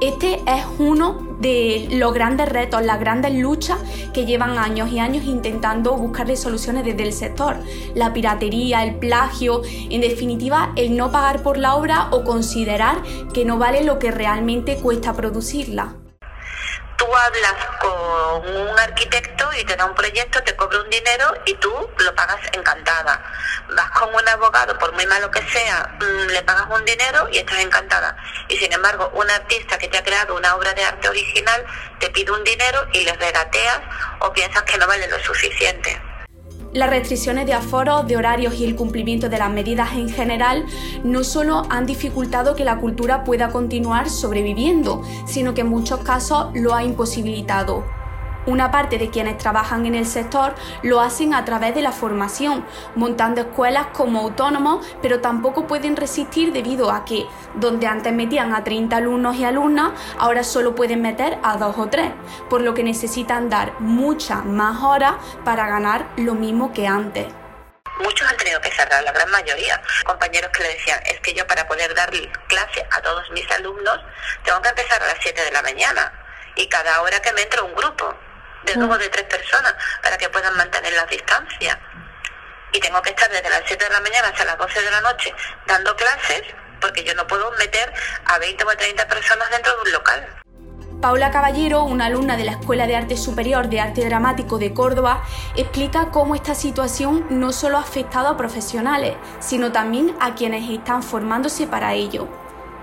Este 0.02 0.42
es 0.48 0.66
uno 0.80 1.38
de 1.40 1.88
los 1.92 2.12
grandes 2.12 2.50
retos, 2.50 2.84
las 2.84 3.00
grandes 3.00 3.36
luchas 3.36 3.78
que 4.16 4.26
llevan 4.26 4.58
años 4.58 4.92
y 4.92 4.98
años 4.98 5.26
intentando 5.26 5.96
buscarle 5.96 6.38
soluciones 6.38 6.86
desde 6.86 7.04
el 7.04 7.14
sector. 7.14 7.58
La 7.94 8.12
piratería, 8.12 8.84
el 8.84 8.96
plagio, 8.96 9.62
en 9.64 10.02
definitiva, 10.02 10.74
el 10.76 10.98
no 10.98 11.12
pagar 11.12 11.44
por 11.44 11.60
la 11.60 11.76
obra 11.76 12.08
o 12.10 12.24
considerar 12.24 13.04
que 13.32 13.46
no 13.46 13.60
vale 13.60 13.84
lo 13.84 14.00
que 14.00 14.10
realmente 14.10 14.78
cuesta 14.78 15.14
producirla 15.14 16.01
tú 17.02 17.16
hablas 17.16 17.56
con 17.80 18.56
un 18.56 18.80
arquitecto 18.80 19.50
y 19.60 19.64
te 19.64 19.76
da 19.76 19.86
un 19.86 19.96
proyecto, 19.96 20.44
te 20.44 20.56
cobra 20.56 20.82
un 20.82 20.90
dinero 20.92 21.34
y 21.46 21.56
tú 21.56 21.74
lo 21.98 22.14
pagas 22.14 22.40
encantada. 22.54 23.20
Vas 23.70 23.90
con 23.92 24.14
un 24.14 24.28
abogado, 24.30 24.78
por 24.78 24.94
muy 24.94 25.08
malo 25.08 25.32
que 25.32 25.42
sea, 25.50 25.96
mm, 26.00 26.28
le 26.28 26.44
pagas 26.44 26.68
un 26.70 26.86
dinero 26.86 27.28
y 27.32 27.40
estás 27.40 27.58
encantada. 27.58 28.16
Y 28.50 28.58
sin 28.58 28.72
embargo, 28.72 29.10
un 29.16 29.28
artista 29.32 29.80
que 29.80 29.88
te 29.88 29.98
ha 29.98 30.04
creado 30.04 30.36
una 30.36 30.56
obra 30.56 30.74
de 30.76 30.84
arte 30.84 31.10
original 31.10 31.66
te 32.00 32.12
pide 32.12 32.32
un 32.32 32.44
dinero 32.44 32.88
y 32.94 33.04
le 33.04 33.14
regateas 33.14 33.80
o 34.20 34.32
piensas 34.32 34.62
que 34.64 34.78
no 34.78 34.86
vale 34.86 35.08
lo 35.08 35.20
suficiente. 35.24 36.11
Las 36.74 36.90
restricciones 36.90 37.46
de 37.46 37.54
aforo, 37.54 38.04
de 38.04 38.16
horarios 38.16 38.58
y 38.58 38.64
el 38.64 38.78
cumplimiento 38.78 39.28
de 39.28 39.38
las 39.38 39.52
medidas 39.52 39.92
en 39.94 40.08
general 40.08 40.66
no 41.04 41.26
solo 41.26 41.64
han 41.70 41.86
dificultado 41.86 42.56
que 42.56 42.64
la 42.64 42.78
cultura 42.78 43.26
pueda 43.26 43.50
continuar 43.50 44.10
sobreviviendo, 44.10 45.02
sino 45.26 45.54
que 45.54 45.62
en 45.62 45.68
muchos 45.68 46.00
casos 46.00 46.48
lo 46.54 46.74
ha 46.74 46.86
imposibilitado. 46.86 47.84
Una 48.48 48.72
parte 48.72 48.98
de 48.98 49.12
quienes 49.12 49.38
trabajan 49.38 49.86
en 49.86 49.94
el 49.94 50.08
sector 50.08 50.56
lo 50.82 51.00
hacen 51.00 51.36
a 51.36 51.46
través 51.46 51.76
de 51.76 51.84
la 51.84 51.92
formación, 51.92 52.66
montando 52.96 53.42
escuelas 53.42 53.88
como 53.94 54.22
autónomos, 54.22 54.84
pero 55.00 55.22
tampoco 55.22 55.68
pueden 55.68 55.96
resistir 55.96 56.52
debido 56.52 56.92
a 56.92 57.06
que 57.06 57.28
donde 57.54 57.86
antes 57.86 58.12
metían 58.12 58.56
a 58.56 58.64
30 58.64 58.98
alumnos 58.98 59.36
y 59.36 59.46
alumnas, 59.46 59.92
ahora 60.18 60.44
solo 60.44 60.74
pueden 60.74 61.04
meter 61.04 61.38
a 61.44 61.58
dos 61.58 61.78
o 61.78 61.88
tres, 61.88 62.12
por 62.50 62.62
lo 62.62 62.74
que 62.74 62.84
necesitan 62.84 63.48
dar 63.48 63.80
muchas 63.80 64.44
más 64.44 64.82
horas 64.82 65.14
para 65.46 65.68
ganar 65.68 66.08
lo 66.18 66.34
mismo 66.34 66.74
que 66.74 66.88
antes. 66.88 67.28
Muchos 68.00 68.28
han 68.28 68.38
tenido 68.38 68.60
que 68.60 68.72
cerrar, 68.72 69.04
la 69.04 69.12
gran 69.12 69.30
mayoría. 69.30 69.80
Compañeros 70.04 70.50
que 70.52 70.64
le 70.64 70.70
decían, 70.70 71.00
es 71.06 71.20
que 71.20 71.36
yo 71.36 71.46
para 71.46 71.68
poder 71.68 71.94
dar 71.94 72.10
clase 72.48 72.88
a 72.90 73.02
todos 73.04 73.30
mis 73.30 73.50
alumnos 73.52 74.00
tengo 74.44 74.60
que 74.64 74.70
empezar 74.70 75.04
a 75.04 75.06
las 75.06 75.18
7 75.22 75.40
de 75.40 75.52
la 75.52 75.62
mañana 75.62 76.12
y 76.56 76.68
cada 76.68 77.04
hora 77.04 77.20
que 77.22 77.32
me 77.34 77.44
entra 77.44 77.62
un 77.62 77.76
grupo 77.76 78.16
de 78.66 78.74
dos 78.76 78.90
o 78.90 78.98
de 78.98 79.10
tres 79.10 79.26
personas 79.26 79.74
para 80.02 80.18
que 80.18 80.30
puedan 80.30 80.56
mantener 80.56 80.94
las 80.94 81.10
distancias. 81.10 81.78
Y 82.74 82.80
tengo 82.80 83.02
que 83.02 83.10
estar 83.10 83.30
desde 83.30 83.50
las 83.50 83.64
7 83.66 83.84
de 83.84 83.90
la 83.90 84.00
mañana 84.00 84.30
hasta 84.30 84.46
las 84.46 84.58
12 84.58 84.82
de 84.82 84.92
la 84.92 85.02
noche 85.02 85.34
dando 85.68 85.96
clases 85.96 86.44
porque 86.80 87.04
yo 87.04 87.14
no 87.16 87.28
puedo 87.28 87.52
meter 87.52 87.94
a 88.26 88.40
20 88.40 88.64
o 88.64 88.68
30 88.68 89.08
personas 89.08 89.50
dentro 89.52 89.76
de 89.76 89.82
un 89.82 89.92
local. 89.92 90.28
Paula 91.02 91.32
Caballero, 91.32 91.84
una 91.84 92.06
alumna 92.06 92.38
de 92.38 92.44
la 92.44 92.52
Escuela 92.52 92.86
de 92.86 92.96
Arte 92.96 93.18
Superior 93.18 93.70
de 93.70 93.82
Arte 93.82 94.06
Dramático 94.06 94.60
de 94.60 94.74
Córdoba, 94.74 95.24
explica 95.56 96.12
cómo 96.12 96.36
esta 96.36 96.54
situación 96.54 97.26
no 97.30 97.54
solo 97.54 97.78
ha 97.78 97.82
afectado 97.82 98.28
a 98.28 98.38
profesionales, 98.38 99.16
sino 99.40 99.72
también 99.72 100.16
a 100.20 100.36
quienes 100.36 100.70
están 100.70 101.02
formándose 101.02 101.66
para 101.66 101.94
ello 101.94 102.30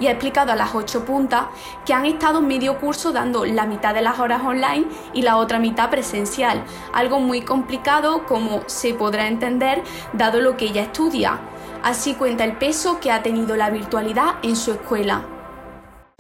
y 0.00 0.06
ha 0.06 0.12
explicado 0.12 0.52
a 0.52 0.56
las 0.56 0.74
ocho 0.74 1.04
puntas 1.04 1.46
que 1.84 1.92
han 1.92 2.06
estado 2.06 2.40
medio 2.40 2.78
curso 2.78 3.12
dando 3.12 3.44
la 3.44 3.66
mitad 3.66 3.94
de 3.94 4.02
las 4.02 4.18
horas 4.18 4.42
online 4.44 4.86
y 5.12 5.22
la 5.22 5.36
otra 5.36 5.58
mitad 5.58 5.90
presencial, 5.90 6.64
algo 6.92 7.20
muy 7.20 7.42
complicado 7.42 8.26
como 8.26 8.62
se 8.66 8.94
podrá 8.94 9.28
entender 9.28 9.82
dado 10.12 10.40
lo 10.40 10.56
que 10.56 10.66
ella 10.66 10.82
estudia. 10.82 11.40
Así 11.82 12.14
cuenta 12.14 12.44
el 12.44 12.56
peso 12.56 12.98
que 13.00 13.10
ha 13.10 13.22
tenido 13.22 13.56
la 13.56 13.70
virtualidad 13.70 14.36
en 14.42 14.56
su 14.56 14.72
escuela. 14.72 15.24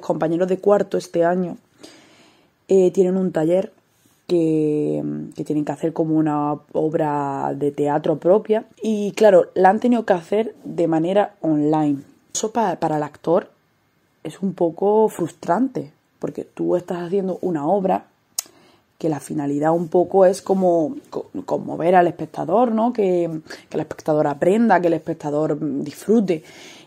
Compañeros 0.00 0.48
de 0.48 0.58
cuarto 0.58 0.96
este 0.96 1.24
año 1.24 1.56
eh, 2.68 2.90
tienen 2.92 3.16
un 3.16 3.32
taller 3.32 3.72
que, 4.28 5.02
tienen 5.44 5.64
que 5.64 5.72
hacer 5.72 5.92
como 5.92 6.16
una 6.16 6.52
obra 6.72 7.54
de 7.56 7.72
teatro 7.72 8.18
propia 8.18 8.66
y 8.82 9.12
claro, 9.12 9.46
la 9.54 9.70
han 9.70 9.80
tenido 9.80 10.04
que 10.04 10.12
hacer 10.12 10.54
de 10.64 10.86
manera 10.86 11.34
online. 11.40 12.02
Eso 12.34 12.52
para 12.52 12.96
el 12.96 13.02
actor 13.02 13.50
es 14.22 14.40
un 14.40 14.54
poco 14.54 15.08
frustrante, 15.08 15.92
porque 16.18 16.44
tú 16.44 16.76
estás 16.76 16.98
haciendo 16.98 17.38
una 17.42 17.66
obra 17.66 18.06
que 18.98 19.08
la 19.08 19.20
finalidad 19.20 19.72
un 19.72 19.88
poco 19.88 20.26
es 20.26 20.42
como 20.42 20.96
conmover 21.46 21.94
al 21.94 22.08
espectador, 22.08 22.72
¿no? 22.72 22.92
Que, 22.92 23.24
el 23.24 23.80
espectador 23.80 24.26
aprenda, 24.26 24.80
que 24.80 24.88
el 24.88 24.94
espectador 24.94 25.56
disfrute. 25.82 26.42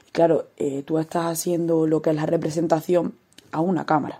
Y 0.07 0.11
claro, 0.11 0.47
eh, 0.57 0.83
tú 0.85 1.00
estás 1.00 1.25
haciendo 1.25 1.88
lo 1.88 2.01
que 2.01 2.09
es 2.09 2.15
la 2.17 2.25
representación 2.25 3.13
a 3.51 3.61
una 3.61 3.85
cámara. 3.85 4.19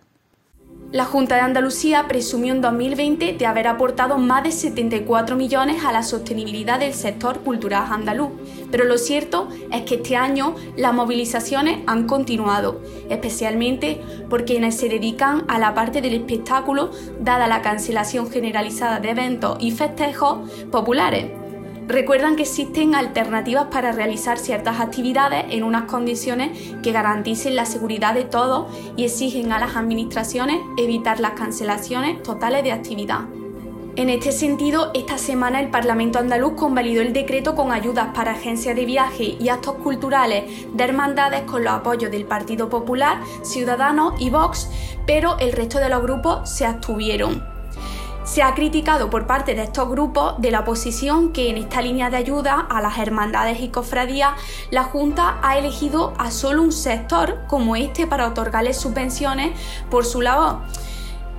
La 0.92 1.06
Junta 1.06 1.36
de 1.36 1.42
Andalucía 1.42 2.06
presumió 2.10 2.54
en 2.54 2.60
2020 2.60 3.38
de 3.38 3.46
haber 3.46 3.68
aportado 3.68 4.18
más 4.18 4.44
de 4.44 4.52
74 4.52 5.38
millones 5.38 5.86
a 5.86 5.94
la 5.94 6.04
sostenibilidad 6.04 6.82
del 6.82 6.94
sector 6.94 7.40
cultural 7.40 7.86
andaluz, 7.90 8.32
pero 8.72 8.84
lo 8.84 8.98
cierto 8.98 9.48
es 9.72 9.84
que 9.84 9.96
este 9.96 10.18
año 10.18 10.54
las 10.76 10.94
movilizaciones 10.94 11.80
han 11.88 12.08
continuado, 12.08 12.82
especialmente 13.10 14.02
por 14.30 14.44
quienes 14.44 14.76
se 14.76 14.90
dedican 14.90 15.46
a 15.48 15.60
la 15.60 15.74
parte 15.74 16.02
del 16.02 16.14
espectáculo 16.14 16.92
dada 17.22 17.48
la 17.48 17.62
cancelación 17.62 18.30
generalizada 18.30 19.00
de 19.00 19.12
eventos 19.12 19.58
y 19.62 19.72
festejos 19.72 20.50
populares 20.72 21.41
Recuerdan 21.92 22.38
que 22.38 22.44
existen 22.44 22.96
alternativas 22.96 23.66
para 23.66 23.92
realizar 23.92 24.38
ciertas 24.38 24.80
actividades 24.80 25.44
en 25.50 25.66
unas 25.66 25.92
condiciones 25.92 26.58
que 26.82 26.94
garanticen 26.94 27.58
la 27.58 27.66
seguridad 27.66 28.14
de 28.14 28.24
todos 28.24 28.74
y 28.96 29.04
exigen 29.04 29.52
a 29.52 29.60
las 29.60 29.76
administraciones 29.76 30.62
evitar 30.78 31.20
las 31.20 31.34
cancelaciones 31.34 32.24
totales 32.24 32.64
de 32.64 32.72
actividad. 32.72 33.26
En 33.98 34.10
este 34.10 34.32
sentido, 34.32 34.92
esta 34.94 35.18
semana 35.18 35.60
el 35.60 35.70
Parlamento 35.70 36.18
andaluz 36.18 36.54
convalidó 36.54 37.02
el 37.02 37.12
decreto 37.12 37.56
con 37.56 37.74
ayudas 37.74 38.16
para 38.16 38.32
agencias 38.32 38.74
de 38.74 38.86
viaje 38.86 39.36
y 39.38 39.50
actos 39.50 39.76
culturales 39.84 40.46
de 40.74 40.84
hermandades 40.86 41.42
con 41.42 41.66
los 41.66 41.74
apoyos 41.74 42.10
del 42.10 42.24
Partido 42.24 42.70
Popular, 42.70 43.20
Ciudadanos 43.44 44.14
y 44.18 44.30
Vox, 44.30 44.70
pero 45.06 45.38
el 45.40 45.52
resto 45.52 45.80
de 45.80 45.90
los 45.90 46.02
grupos 46.02 46.50
se 46.50 46.66
abstuvieron. 46.66 47.61
Se 48.24 48.44
ha 48.44 48.54
criticado 48.54 49.10
por 49.10 49.26
parte 49.26 49.56
de 49.56 49.64
estos 49.64 49.90
grupos 49.90 50.36
de 50.38 50.52
la 50.52 50.60
oposición 50.60 51.34
que 51.34 51.50
en 51.50 51.58
esta 51.58 51.82
línea 51.82 52.10
de 52.10 52.18
ayuda 52.18 52.68
a 52.70 52.80
las 52.80 53.00
hermandades 53.00 53.60
y 53.62 53.70
cofradías 53.70 54.34
la 54.70 54.84
Junta 54.84 55.40
ha 55.42 55.58
elegido 55.58 56.14
a 56.18 56.30
solo 56.30 56.62
un 56.62 56.72
sector 56.72 57.40
como 57.48 57.76
este 57.76 58.06
para 58.06 58.28
otorgarles 58.28 58.78
subvenciones 58.78 59.60
por 59.90 60.06
su 60.06 60.22
labor. 60.22 60.60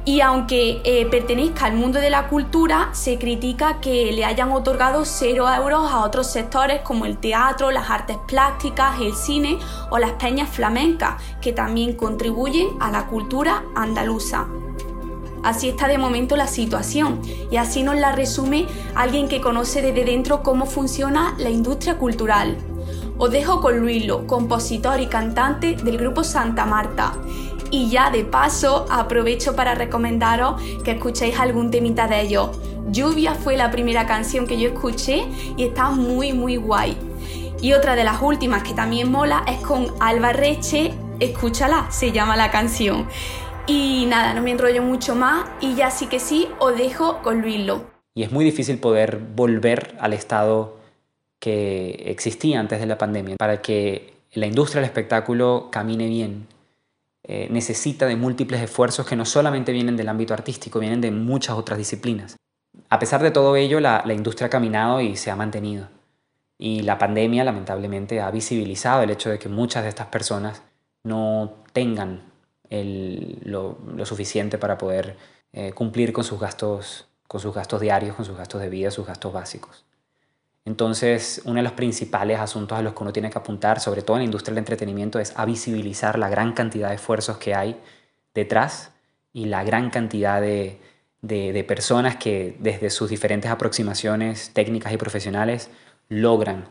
Y 0.05 0.21
aunque 0.21 0.81
eh, 0.83 1.07
pertenezca 1.07 1.67
al 1.67 1.75
mundo 1.75 2.01
de 2.01 2.11
la 2.11 2.27
cultura, 2.29 2.89
se 2.93 3.19
critica 3.19 3.79
que 3.81 4.11
le 4.13 4.25
hayan 4.25 4.51
otorgado 4.51 5.05
cero 5.05 5.47
euros 5.49 5.93
a 5.93 6.01
otros 6.01 6.27
sectores 6.27 6.81
como 6.81 7.07
el 7.07 7.19
teatro, 7.19 7.71
las 7.71 7.89
artes 7.89 8.17
plásticas, 8.27 9.01
el 9.01 9.15
cine 9.15 9.59
o 9.91 9.99
las 9.99 10.13
peñas 10.13 10.49
flamencas, 10.49 11.23
que 11.41 11.53
también 11.53 11.95
contribuyen 11.95 12.67
a 12.81 12.91
la 12.91 13.07
cultura 13.07 13.63
andaluza. 13.77 14.49
Así 15.43 15.69
está 15.69 15.89
de 15.89 15.99
momento 15.99 16.37
la 16.37 16.47
situación 16.47 17.21
y 17.51 17.57
así 17.57 17.83
nos 17.83 17.97
la 17.97 18.13
resume 18.13 18.67
alguien 18.95 19.29
que 19.29 19.41
conoce 19.41 19.83
desde 19.83 20.05
dentro 20.05 20.43
cómo 20.43 20.67
funciona 20.67 21.35
la 21.39 21.51
industria 21.51 21.99
cultural. 21.99 22.57
Os 23.19 23.31
dejo 23.31 23.61
con 23.61 23.79
Luilo, 23.79 24.27
compositor 24.27 25.01
y 25.01 25.07
cantante 25.07 25.77
del 25.77 25.99
grupo 25.99 26.25
Santa 26.25 26.65
Marta. 26.65 27.15
Y 27.71 27.89
ya 27.89 28.11
de 28.11 28.25
paso 28.25 28.87
aprovecho 28.91 29.57
para 29.57 29.75
recomendaros 29.75 30.61
que 30.85 30.93
escuchéis 30.93 31.39
algún 31.39 31.71
temita 31.71 32.07
de 32.07 32.21
ellos. 32.21 32.51
Lluvia 32.91 33.35
fue 33.35 33.57
la 33.57 33.71
primera 33.71 34.07
canción 34.07 34.47
que 34.47 34.59
yo 34.59 34.69
escuché 34.69 35.25
y 35.57 35.65
está 35.65 35.91
muy 35.91 36.33
muy 36.33 36.57
guay. 36.57 36.97
Y 37.61 37.73
otra 37.75 37.95
de 37.95 38.05
las 38.05 38.21
últimas 38.21 38.63
que 38.63 38.75
también 38.75 39.11
mola 39.11 39.45
es 39.47 39.59
con 39.59 39.87
Alba 40.01 40.33
Reche, 40.33 40.93
escúchala, 41.21 41.87
se 41.91 42.13
llama 42.13 42.37
la 42.37 42.51
canción. 42.51 43.07
Y 43.67 44.07
nada, 44.07 44.35
no 44.35 44.43
me 44.43 44.51
enrollo 44.51 44.83
mucho 44.83 45.15
más 45.15 45.49
y 45.61 45.77
ya 45.77 45.91
sí 45.91 46.09
que 46.09 46.19
sí 46.19 46.49
os 46.59 46.77
dejo 46.77 47.23
con 47.23 47.41
Luislo. 47.43 47.87
Y 48.15 48.25
es 48.25 48.33
muy 48.33 48.45
difícil 48.45 48.79
poder 48.79 49.19
volver 49.19 49.97
al 50.01 50.13
estado 50.13 50.79
que 51.39 52.05
existía 52.07 52.59
antes 52.59 52.81
de 52.81 52.87
la 52.87 52.99
pandemia. 52.99 53.37
Para 53.37 53.63
que 53.63 54.15
la 54.33 54.47
industria 54.47 54.81
del 54.81 54.89
espectáculo 54.89 55.69
camine 55.71 56.09
bien, 56.09 56.49
eh, 57.23 57.47
necesita 57.51 58.07
de 58.07 58.17
múltiples 58.17 58.61
esfuerzos 58.61 59.07
que 59.07 59.17
no 59.17 59.25
solamente 59.25 59.73
vienen 59.73 59.97
del 59.97 60.09
ámbito 60.09 60.35
artístico, 60.35 60.81
vienen 60.81 61.01
de 61.01 61.13
muchas 61.13 61.57
otras 61.57 61.79
disciplinas. 61.79 62.37
A 62.89 62.99
pesar 62.99 63.23
de 63.23 63.31
todo 63.31 63.55
ello, 63.55 63.81
la 63.81 64.13
industria 64.13 64.49
ha 64.49 64.51
caminado 64.51 65.01
y 65.01 65.17
se 65.17 65.31
ha 65.31 65.37
mantenido. 65.37 65.89
Y 66.59 66.83
la 66.83 66.99
pandemia, 66.99 67.45
lamentablemente, 67.45 68.21
ha 68.21 68.31
visibilizado 68.31 69.03
el 69.03 69.11
hecho 69.11 69.31
de 69.31 69.39
que 69.39 69.49
muchas 69.49 69.83
de 69.83 69.89
estas 69.89 70.07
personas 70.07 70.63
no 71.05 71.55
tengan 71.73 72.32
lo, 72.73 73.77
suficiente 74.05 74.59
para 74.59 74.79
poder 74.79 75.17
eh, 75.53 75.73
cumplir 75.73 76.13
con 76.13 76.25
sus 76.25 76.41
gastos 76.41 77.07
con 77.33 77.41
sus 77.41 77.55
gastos 77.55 77.81
diarios, 77.81 78.15
con 78.15 78.27
sus 78.27 78.37
gastos 78.37 78.61
de 78.61 78.69
vida, 78.69 78.91
sus 78.91 79.07
gastos 79.07 79.33
básicos. 79.33 79.87
Entonces, 80.67 81.41
uno 81.47 81.57
de 81.57 81.63
los 81.63 81.73
principales 81.73 82.39
asuntos 82.39 82.79
a 82.79 82.83
los 82.83 82.93
que 82.93 83.03
uno 83.03 83.11
tiene 83.11 83.31
que 83.31 83.39
apuntar, 83.39 83.81
sobre 83.81 84.03
todo 84.03 84.19
en 84.19 84.21
la 84.21 84.25
industria 84.27 84.53
del 84.53 84.59
entretenimiento, 84.59 85.19
es 85.19 85.33
a 85.37 85.47
visibilizar 85.47 86.19
la 86.19 86.29
gran 86.29 86.53
cantidad 86.53 86.91
de 86.91 86.97
esfuerzos 86.97 87.39
que 87.39 87.55
hay 87.55 87.81
detrás 88.35 88.91
y 89.33 89.47
la 89.47 89.65
gran 89.65 89.89
cantidad 89.89 90.43
de, 90.43 90.79
personas 91.67 92.17
que 92.17 92.55
desde 92.59 92.91
sus 92.91 93.09
diferentes 93.09 93.51
aproximaciones 93.51 94.51
técnicas 94.53 94.93
y 94.93 94.99
profesionales 94.99 95.71
logran 96.11 96.69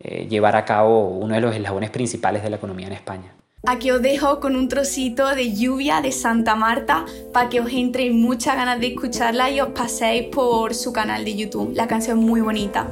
eh, 0.00 0.26
llevar 0.28 0.54
a 0.54 0.66
cabo 0.66 1.08
uno 1.08 1.34
de 1.34 1.40
los 1.40 1.54
eslabones 1.54 1.88
principales 1.88 2.42
de 2.42 2.50
la 2.50 2.56
economía 2.56 2.88
en 2.88 2.92
España. 2.92 3.32
Aquí 3.66 3.90
os 3.90 4.02
dejo 4.02 4.40
con 4.40 4.56
un 4.56 4.68
trocito 4.68 5.34
de 5.34 5.54
lluvia 5.54 6.02
de 6.02 6.12
Santa 6.12 6.54
Marta 6.54 7.06
para 7.32 7.48
que 7.48 7.60
os 7.60 7.72
entre 7.72 8.10
muchas 8.10 8.56
ganas 8.56 8.78
de 8.78 8.88
escucharla 8.88 9.50
y 9.50 9.58
os 9.60 9.70
paséis 9.70 10.24
por 10.24 10.74
su 10.74 10.92
canal 10.92 11.24
de 11.24 11.34
YouTube. 11.34 11.72
La 11.74 11.86
canción 11.86 12.18
es 12.18 12.24
muy 12.26 12.42
bonita. 12.42 12.86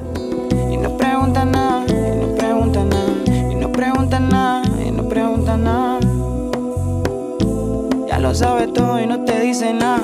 Y 0.71 0.77
no 0.77 0.97
preguntan 0.97 1.51
nada, 1.51 1.85
y 1.87 2.17
no 2.17 2.35
preguntan 2.35 2.89
nada, 2.89 3.51
y 3.51 3.55
no 3.55 3.71
preguntan 3.71 4.29
nada, 4.29 4.63
y 4.83 4.91
no 4.91 5.07
preguntan 5.07 5.63
nada. 5.63 5.99
Ya 8.07 8.17
lo 8.17 8.33
sabes 8.33 8.73
todo 8.73 8.99
y 8.99 9.05
no 9.05 9.23
te 9.23 9.39
dice 9.41 9.73
nada. 9.73 10.03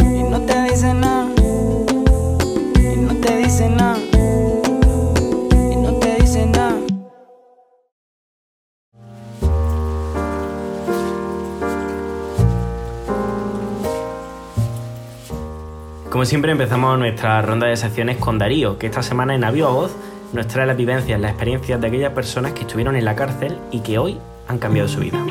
Y 0.00 0.22
no 0.30 0.40
te 0.42 0.62
dice 0.62 0.94
nada. 0.94 1.26
Y 2.76 2.96
no 2.98 3.14
te 3.14 3.36
dice 3.38 3.68
nada. 3.68 4.17
Como 16.10 16.24
siempre 16.24 16.52
empezamos 16.52 16.98
nuestra 16.98 17.42
ronda 17.42 17.66
de 17.66 17.76
secciones 17.76 18.16
con 18.16 18.38
Darío, 18.38 18.78
que 18.78 18.86
esta 18.86 19.02
semana 19.02 19.34
en 19.34 19.44
Aviva 19.44 19.68
Voz 19.68 19.94
nos 20.32 20.46
trae 20.46 20.66
las 20.66 20.76
vivencias, 20.76 21.20
las 21.20 21.32
experiencias 21.32 21.78
de 21.78 21.86
aquellas 21.86 22.14
personas 22.14 22.52
que 22.52 22.62
estuvieron 22.62 22.96
en 22.96 23.04
la 23.04 23.14
cárcel 23.14 23.58
y 23.70 23.80
que 23.80 23.98
hoy 23.98 24.18
han 24.48 24.58
cambiado 24.58 24.88
su 24.88 25.00
vida. 25.00 25.22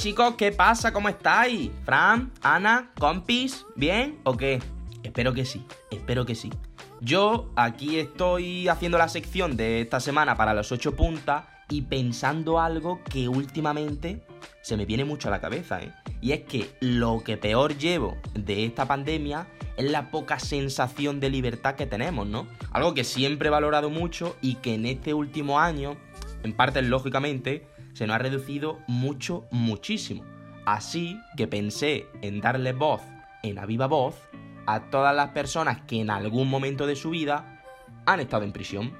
Chicos, 0.00 0.34
¿qué 0.36 0.50
pasa? 0.50 0.94
¿Cómo 0.94 1.10
estáis? 1.10 1.70
Fran, 1.84 2.32
Ana, 2.40 2.90
compis, 2.98 3.66
¿bien 3.76 4.18
o 4.24 4.34
qué? 4.34 4.58
Espero 5.02 5.34
que 5.34 5.44
sí, 5.44 5.66
espero 5.90 6.24
que 6.24 6.34
sí. 6.34 6.50
Yo 7.02 7.50
aquí 7.54 7.98
estoy 7.98 8.66
haciendo 8.68 8.96
la 8.96 9.10
sección 9.10 9.58
de 9.58 9.82
esta 9.82 10.00
semana 10.00 10.38
para 10.38 10.54
los 10.54 10.72
8 10.72 10.96
puntas 10.96 11.44
y 11.68 11.82
pensando 11.82 12.58
algo 12.58 13.04
que 13.04 13.28
últimamente 13.28 14.24
se 14.62 14.78
me 14.78 14.86
viene 14.86 15.04
mucho 15.04 15.28
a 15.28 15.32
la 15.32 15.42
cabeza, 15.42 15.82
¿eh? 15.82 15.92
Y 16.22 16.32
es 16.32 16.44
que 16.44 16.70
lo 16.80 17.22
que 17.22 17.36
peor 17.36 17.76
llevo 17.76 18.16
de 18.32 18.64
esta 18.64 18.88
pandemia 18.88 19.48
es 19.76 19.90
la 19.90 20.10
poca 20.10 20.38
sensación 20.38 21.20
de 21.20 21.28
libertad 21.28 21.74
que 21.74 21.84
tenemos, 21.84 22.26
¿no? 22.26 22.46
Algo 22.72 22.94
que 22.94 23.04
siempre 23.04 23.48
he 23.48 23.50
valorado 23.50 23.90
mucho 23.90 24.34
y 24.40 24.54
que 24.54 24.76
en 24.76 24.86
este 24.86 25.12
último 25.12 25.60
año, 25.60 25.98
en 26.42 26.54
parte 26.54 26.80
lógicamente, 26.80 27.66
se 28.00 28.06
nos 28.06 28.14
ha 28.14 28.18
reducido 28.18 28.78
mucho, 28.86 29.46
muchísimo. 29.50 30.24
Así 30.64 31.20
que 31.36 31.46
pensé 31.46 32.06
en 32.22 32.40
darle 32.40 32.72
voz 32.72 33.02
en 33.42 33.58
a 33.58 33.66
viva 33.66 33.88
voz 33.88 34.14
a 34.66 34.88
todas 34.88 35.14
las 35.14 35.32
personas 35.32 35.82
que 35.82 36.00
en 36.00 36.08
algún 36.08 36.48
momento 36.48 36.86
de 36.86 36.96
su 36.96 37.10
vida 37.10 37.62
han 38.06 38.20
estado 38.20 38.44
en 38.44 38.52
prisión. 38.52 38.96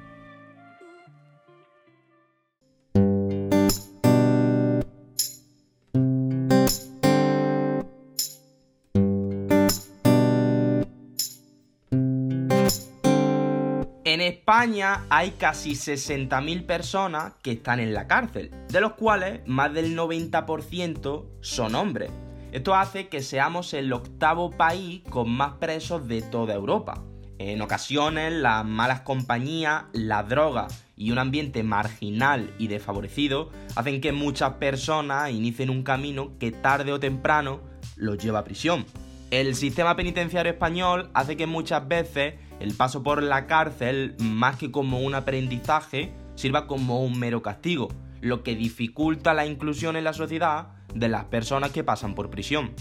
España 14.51 15.07
hay 15.11 15.31
casi 15.39 15.75
60.000 15.75 16.67
personas 16.67 17.35
que 17.41 17.53
están 17.53 17.79
en 17.79 17.95
la 17.95 18.09
cárcel, 18.09 18.51
de 18.69 18.81
los 18.81 18.95
cuales 18.95 19.43
más 19.47 19.73
del 19.73 19.97
90% 19.97 21.25
son 21.41 21.77
hombres. 21.77 22.11
Esto 22.51 22.75
hace 22.75 23.07
que 23.07 23.23
seamos 23.23 23.73
el 23.75 23.93
octavo 23.93 24.51
país 24.51 25.03
con 25.09 25.31
más 25.31 25.53
presos 25.59 26.09
de 26.09 26.23
toda 26.23 26.55
Europa. 26.55 27.01
En 27.39 27.63
ocasiones, 27.63 28.33
las 28.33 28.65
malas 28.65 29.03
compañías, 29.03 29.85
la 29.93 30.25
droga 30.25 30.67
y 30.97 31.13
un 31.13 31.19
ambiente 31.19 31.63
marginal 31.63 32.53
y 32.59 32.67
desfavorecido 32.67 33.51
hacen 33.77 34.01
que 34.01 34.11
muchas 34.11 34.55
personas 34.55 35.31
inicien 35.31 35.71
un 35.71 35.85
camino 35.85 36.33
que 36.41 36.51
tarde 36.51 36.93
o 36.93 36.99
temprano 36.99 37.61
los 37.95 38.19
lleva 38.19 38.41
a 38.41 38.45
prisión. 38.45 38.85
El 39.31 39.55
sistema 39.55 39.95
penitenciario 39.95 40.51
español 40.51 41.09
hace 41.15 41.37
que 41.37 41.47
muchas 41.47 41.87
veces 41.87 42.35
el 42.61 42.75
paso 42.75 43.03
por 43.03 43.23
la 43.23 43.47
cárcel, 43.47 44.15
más 44.19 44.57
que 44.57 44.71
como 44.71 45.01
un 45.01 45.15
aprendizaje, 45.15 46.13
sirva 46.35 46.67
como 46.67 47.03
un 47.03 47.19
mero 47.19 47.43
castigo, 47.43 47.89
lo 48.21 48.43
que 48.43 48.55
dificulta 48.55 49.35
la 49.35 49.47
inclusión 49.47 49.97
en 49.97 50.05
la 50.05 50.13
sociedad 50.13 50.69
de 50.95 51.09
las 51.09 51.25
personas 51.25 51.71
que 51.71 51.85
pasan 51.85 52.15
por 52.15 52.31
prisión. 52.31 52.75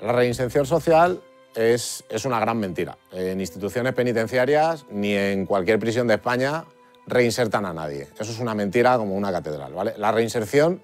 La 0.00 0.12
reinserción 0.12 0.66
social 0.66 1.20
es, 1.54 2.04
es 2.10 2.24
una 2.24 2.40
gran 2.40 2.58
mentira. 2.58 2.96
En 3.12 3.40
instituciones 3.40 3.92
penitenciarias 3.92 4.86
ni 4.90 5.14
en 5.14 5.46
cualquier 5.46 5.78
prisión 5.78 6.06
de 6.06 6.14
España 6.14 6.64
reinsertan 7.06 7.66
a 7.66 7.72
nadie. 7.72 8.08
Eso 8.18 8.32
es 8.32 8.38
una 8.38 8.54
mentira 8.54 8.96
como 8.96 9.16
una 9.16 9.32
catedral. 9.32 9.72
¿vale? 9.72 9.94
La 9.98 10.12
reinserción 10.12 10.82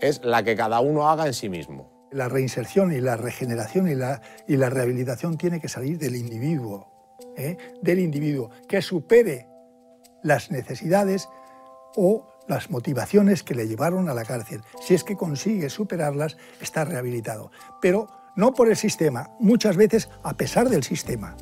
es 0.00 0.24
la 0.24 0.42
que 0.42 0.56
cada 0.56 0.80
uno 0.80 1.08
haga 1.08 1.26
en 1.26 1.34
sí 1.34 1.48
mismo. 1.48 2.08
La 2.10 2.28
reinserción 2.28 2.92
y 2.92 3.00
la 3.00 3.16
regeneración 3.16 3.88
y 3.88 3.94
la, 3.94 4.20
y 4.48 4.56
la 4.56 4.68
rehabilitación 4.68 5.36
tiene 5.38 5.60
que 5.60 5.68
salir 5.68 5.98
del 5.98 6.16
individuo. 6.16 6.88
¿Eh? 7.36 7.56
del 7.82 7.98
individuo, 7.98 8.50
que 8.68 8.82
supere 8.82 9.46
las 10.22 10.50
necesidades 10.50 11.28
o 11.96 12.26
las 12.48 12.70
motivaciones 12.70 13.42
que 13.42 13.54
le 13.54 13.68
llevaron 13.68 14.08
a 14.08 14.14
la 14.14 14.24
cárcel. 14.24 14.62
Si 14.82 14.94
es 14.94 15.04
que 15.04 15.16
consigue 15.16 15.70
superarlas, 15.70 16.36
está 16.60 16.84
rehabilitado. 16.84 17.52
Pero 17.80 18.08
no 18.36 18.52
por 18.54 18.68
el 18.68 18.76
sistema, 18.76 19.30
muchas 19.38 19.76
veces 19.76 20.08
a 20.22 20.36
pesar 20.36 20.68
del 20.68 20.82
sistema. 20.82 21.36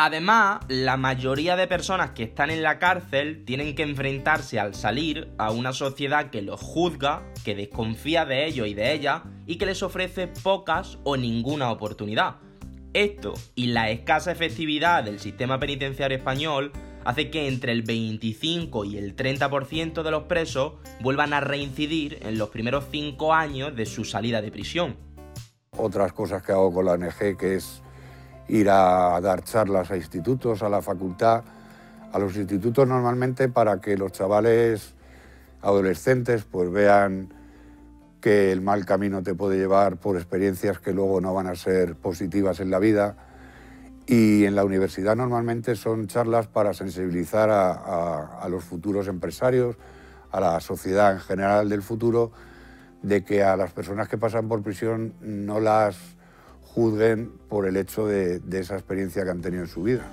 Además, 0.00 0.60
la 0.68 0.96
mayoría 0.96 1.56
de 1.56 1.66
personas 1.66 2.12
que 2.12 2.22
están 2.22 2.50
en 2.50 2.62
la 2.62 2.78
cárcel 2.78 3.44
tienen 3.44 3.74
que 3.74 3.82
enfrentarse 3.82 4.60
al 4.60 4.76
salir 4.76 5.32
a 5.38 5.50
una 5.50 5.72
sociedad 5.72 6.30
que 6.30 6.40
los 6.40 6.60
juzga, 6.60 7.24
que 7.44 7.56
desconfía 7.56 8.24
de 8.24 8.46
ellos 8.46 8.68
y 8.68 8.74
de 8.74 8.92
ellas 8.92 9.22
y 9.44 9.56
que 9.56 9.66
les 9.66 9.82
ofrece 9.82 10.28
pocas 10.28 10.98
o 11.02 11.16
ninguna 11.16 11.72
oportunidad. 11.72 12.36
Esto 12.94 13.34
y 13.54 13.66
la 13.66 13.90
escasa 13.90 14.32
efectividad 14.32 15.04
del 15.04 15.20
sistema 15.20 15.60
penitenciario 15.60 16.16
español 16.16 16.72
hace 17.04 17.30
que 17.30 17.46
entre 17.46 17.72
el 17.72 17.82
25 17.82 18.84
y 18.84 18.96
el 18.96 19.14
30% 19.14 20.02
de 20.02 20.10
los 20.10 20.24
presos 20.24 20.74
vuelvan 21.00 21.32
a 21.32 21.40
reincidir 21.40 22.18
en 22.22 22.38
los 22.38 22.48
primeros 22.48 22.84
5 22.90 23.34
años 23.34 23.76
de 23.76 23.86
su 23.86 24.04
salida 24.04 24.40
de 24.40 24.50
prisión. 24.50 24.96
Otras 25.76 26.12
cosas 26.12 26.42
que 26.42 26.52
hago 26.52 26.72
con 26.72 26.86
la 26.86 26.92
ONG 26.92 27.36
que 27.38 27.56
es 27.56 27.82
ir 28.48 28.70
a 28.70 29.20
dar 29.20 29.44
charlas 29.44 29.90
a 29.90 29.96
institutos, 29.96 30.62
a 30.62 30.68
la 30.68 30.80
facultad, 30.80 31.44
a 32.12 32.18
los 32.18 32.36
institutos 32.36 32.88
normalmente 32.88 33.48
para 33.48 33.80
que 33.80 33.96
los 33.96 34.12
chavales 34.12 34.94
adolescentes 35.60 36.44
pues 36.50 36.70
vean 36.70 37.34
que 38.20 38.52
el 38.52 38.60
mal 38.60 38.84
camino 38.84 39.22
te 39.22 39.34
puede 39.34 39.58
llevar 39.58 39.96
por 39.96 40.16
experiencias 40.16 40.78
que 40.78 40.92
luego 40.92 41.20
no 41.20 41.34
van 41.34 41.46
a 41.46 41.54
ser 41.54 41.94
positivas 41.94 42.60
en 42.60 42.70
la 42.70 42.78
vida. 42.78 43.16
Y 44.06 44.44
en 44.44 44.54
la 44.54 44.64
universidad 44.64 45.16
normalmente 45.16 45.76
son 45.76 46.06
charlas 46.06 46.46
para 46.46 46.72
sensibilizar 46.72 47.50
a, 47.50 48.46
los 48.48 48.64
futuros 48.64 49.06
empresarios, 49.06 49.76
a 50.30 50.40
la 50.40 50.60
sociedad 50.60 51.12
en 51.12 51.20
general 51.20 51.68
del 51.68 51.82
futuro, 51.82 52.32
de 53.02 53.22
que 53.22 53.42
a 53.42 53.56
las 53.56 53.72
personas 53.72 54.08
que 54.08 54.16
pasan 54.16 54.48
por 54.48 54.62
prisión 54.62 55.14
no 55.20 55.60
las 55.60 55.98
juzguen 56.62 57.32
por 57.48 57.66
el 57.66 57.76
hecho 57.76 58.06
de, 58.06 58.40
de 58.40 58.60
esa 58.60 58.74
experiencia 58.74 59.24
que 59.24 59.30
han 59.30 59.42
tenido 59.42 59.62
en 59.62 59.68
su 59.68 59.82
vida. 59.82 60.10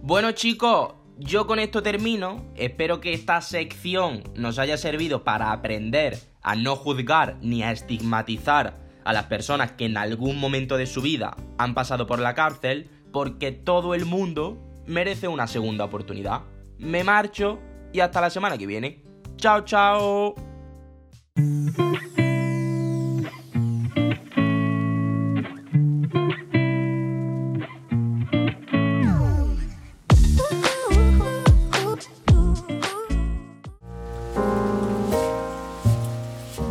Bueno 0.00 0.32
chicos, 0.32 0.94
yo 1.18 1.46
con 1.46 1.58
esto 1.58 1.82
termino. 1.82 2.44
Espero 2.56 3.00
que 3.00 3.12
esta 3.12 3.40
sección 3.40 4.22
nos 4.34 4.58
haya 4.58 4.76
servido 4.76 5.24
para 5.24 5.52
aprender 5.52 6.18
a 6.42 6.54
no 6.56 6.76
juzgar 6.76 7.38
ni 7.40 7.62
a 7.62 7.72
estigmatizar 7.72 8.78
a 9.04 9.12
las 9.12 9.24
personas 9.24 9.72
que 9.72 9.84
en 9.86 9.96
algún 9.96 10.38
momento 10.38 10.76
de 10.76 10.86
su 10.86 11.02
vida 11.02 11.36
han 11.58 11.74
pasado 11.74 12.06
por 12.06 12.18
la 12.18 12.34
cárcel, 12.34 12.90
porque 13.12 13.52
todo 13.52 13.94
el 13.94 14.06
mundo 14.06 14.58
merece 14.86 15.28
una 15.28 15.46
segunda 15.46 15.84
oportunidad. 15.84 16.42
Me 16.78 17.04
marcho 17.04 17.60
y 17.92 18.00
hasta 18.00 18.20
la 18.20 18.30
semana 18.30 18.58
que 18.58 18.66
viene. 18.66 19.02
Chao, 19.36 19.64
chao. 19.64 20.34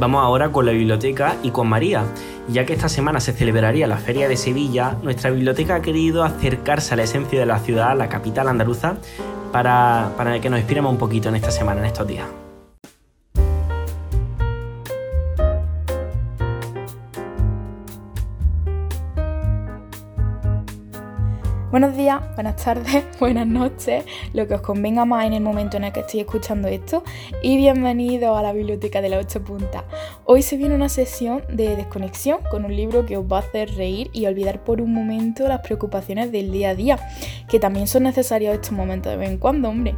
Vamos 0.03 0.21
ahora 0.21 0.51
con 0.51 0.65
la 0.65 0.73
biblioteca 0.73 1.37
y 1.43 1.51
con 1.51 1.69
María. 1.69 2.03
Ya 2.49 2.65
que 2.65 2.73
esta 2.73 2.89
semana 2.89 3.21
se 3.21 3.31
celebraría 3.31 3.87
la 3.87 3.95
Feria 3.95 4.27
de 4.27 4.35
Sevilla, 4.35 4.97
nuestra 5.01 5.29
biblioteca 5.29 5.75
ha 5.75 5.81
querido 5.81 6.25
acercarse 6.25 6.93
a 6.93 6.97
la 6.97 7.03
esencia 7.03 7.39
de 7.39 7.45
la 7.45 7.57
ciudad, 7.59 7.97
la 7.97 8.09
capital 8.09 8.49
andaluza, 8.49 8.97
para, 9.53 10.11
para 10.17 10.41
que 10.41 10.49
nos 10.49 10.59
inspiremos 10.59 10.91
un 10.91 10.97
poquito 10.97 11.29
en 11.29 11.35
esta 11.35 11.51
semana, 11.51 11.79
en 11.79 11.85
estos 11.85 12.05
días. 12.05 12.42
Buenos 21.73 21.97
días, 21.97 22.21
buenas 22.35 22.63
tardes, 22.63 23.03
buenas 23.19 23.47
noches, 23.47 24.05
lo 24.31 24.47
que 24.47 24.53
os 24.53 24.61
convenga 24.61 25.05
más 25.05 25.25
en 25.25 25.33
el 25.33 25.41
momento 25.41 25.77
en 25.77 25.85
el 25.85 25.91
que 25.91 26.01
estoy 26.01 26.19
escuchando 26.19 26.67
esto 26.67 27.03
y 27.41 27.57
bienvenidos 27.57 28.37
a 28.37 28.43
la 28.43 28.53
Biblioteca 28.53 29.01
de 29.01 29.09
la 29.09 29.17
8 29.17 29.43
Puntas. 29.43 29.83
Hoy 30.23 30.43
se 30.43 30.55
viene 30.55 30.75
una 30.75 30.87
sesión 30.87 31.41
de 31.49 31.75
desconexión 31.75 32.41
con 32.51 32.65
un 32.65 32.75
libro 32.75 33.07
que 33.07 33.17
os 33.17 33.25
va 33.25 33.37
a 33.37 33.39
hacer 33.39 33.73
reír 33.73 34.11
y 34.13 34.27
olvidar 34.27 34.63
por 34.63 34.81
un 34.81 34.93
momento 34.93 35.47
las 35.47 35.61
preocupaciones 35.61 36.31
del 36.31 36.51
día 36.51 36.69
a 36.69 36.75
día, 36.75 36.99
que 37.49 37.59
también 37.59 37.87
son 37.87 38.03
necesarios 38.03 38.53
estos 38.53 38.73
momentos 38.73 39.11
de 39.11 39.17
vez 39.17 39.31
en 39.31 39.39
cuando, 39.39 39.69
hombre. 39.69 39.95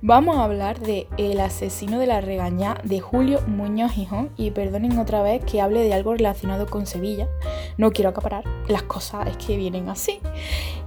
Vamos 0.00 0.38
a 0.38 0.44
hablar 0.44 0.80
de 0.80 1.08
El 1.18 1.40
asesino 1.40 1.98
de 1.98 2.06
la 2.06 2.22
regañá 2.22 2.78
de 2.84 3.00
Julio 3.00 3.42
Muñoz 3.46 3.92
Gijón 3.92 4.30
y 4.38 4.52
perdonen 4.52 4.98
otra 4.98 5.20
vez 5.20 5.44
que 5.44 5.60
hable 5.60 5.80
de 5.82 5.92
algo 5.92 6.14
relacionado 6.14 6.64
con 6.64 6.86
Sevilla. 6.86 7.28
No 7.76 7.90
quiero 7.90 8.08
acaparar, 8.08 8.44
las 8.66 8.84
cosas 8.84 9.26
es 9.26 9.36
que 9.36 9.58
vienen 9.58 9.90
así. 9.90 10.20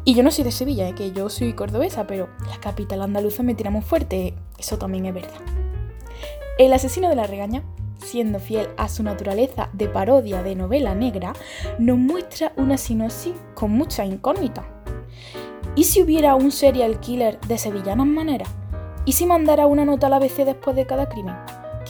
Y 0.04 0.16
yo 0.16 0.24
no 0.24 0.32
soy 0.32 0.44
de 0.44 0.52
Sevilla, 0.52 0.88
¿eh? 0.88 0.96
que 0.96 1.12
yo 1.12 1.30
soy 1.30 1.54
cordobesa, 1.54 2.08
pero 2.08 2.30
la 2.50 2.60
capital 2.60 3.04
andaluza 3.04 3.44
me 3.44 3.54
tira 3.54 3.70
muy 3.70 3.82
fuerte, 3.82 4.34
eso 4.58 4.78
también 4.78 5.06
es 5.06 5.14
verdad. 5.14 5.40
El 6.58 6.74
asesino 6.74 7.08
de 7.08 7.16
la 7.16 7.28
regaña, 7.28 7.64
siendo 8.00 8.40
fiel 8.40 8.70
a 8.78 8.90
su 8.90 9.04
naturaleza 9.04 9.70
de 9.74 9.88
parodia 9.88 10.42
de 10.42 10.56
novela 10.56 10.96
negra, 10.96 11.34
nos 11.78 12.00
muestra 12.00 12.52
una 12.58 12.78
sinopsis 12.78 13.34
con 13.54 13.72
mucha 13.72 14.04
incógnita. 14.04 14.66
¿Y 15.76 15.84
si 15.84 16.02
hubiera 16.02 16.36
un 16.36 16.52
serial 16.52 17.00
killer 17.00 17.40
de 17.42 17.60
sevillanas 17.60 18.08
maneras? 18.08 18.50
¿Y 19.06 19.14
si 19.14 19.26
mandara 19.26 19.68
una 19.68 19.86
nota 19.86 20.08
a 20.08 20.10
la 20.10 20.16
ABC 20.18 20.46
después 20.46 20.76
de 20.76 20.88
cada 20.88 21.10
crimen? 21.10 21.36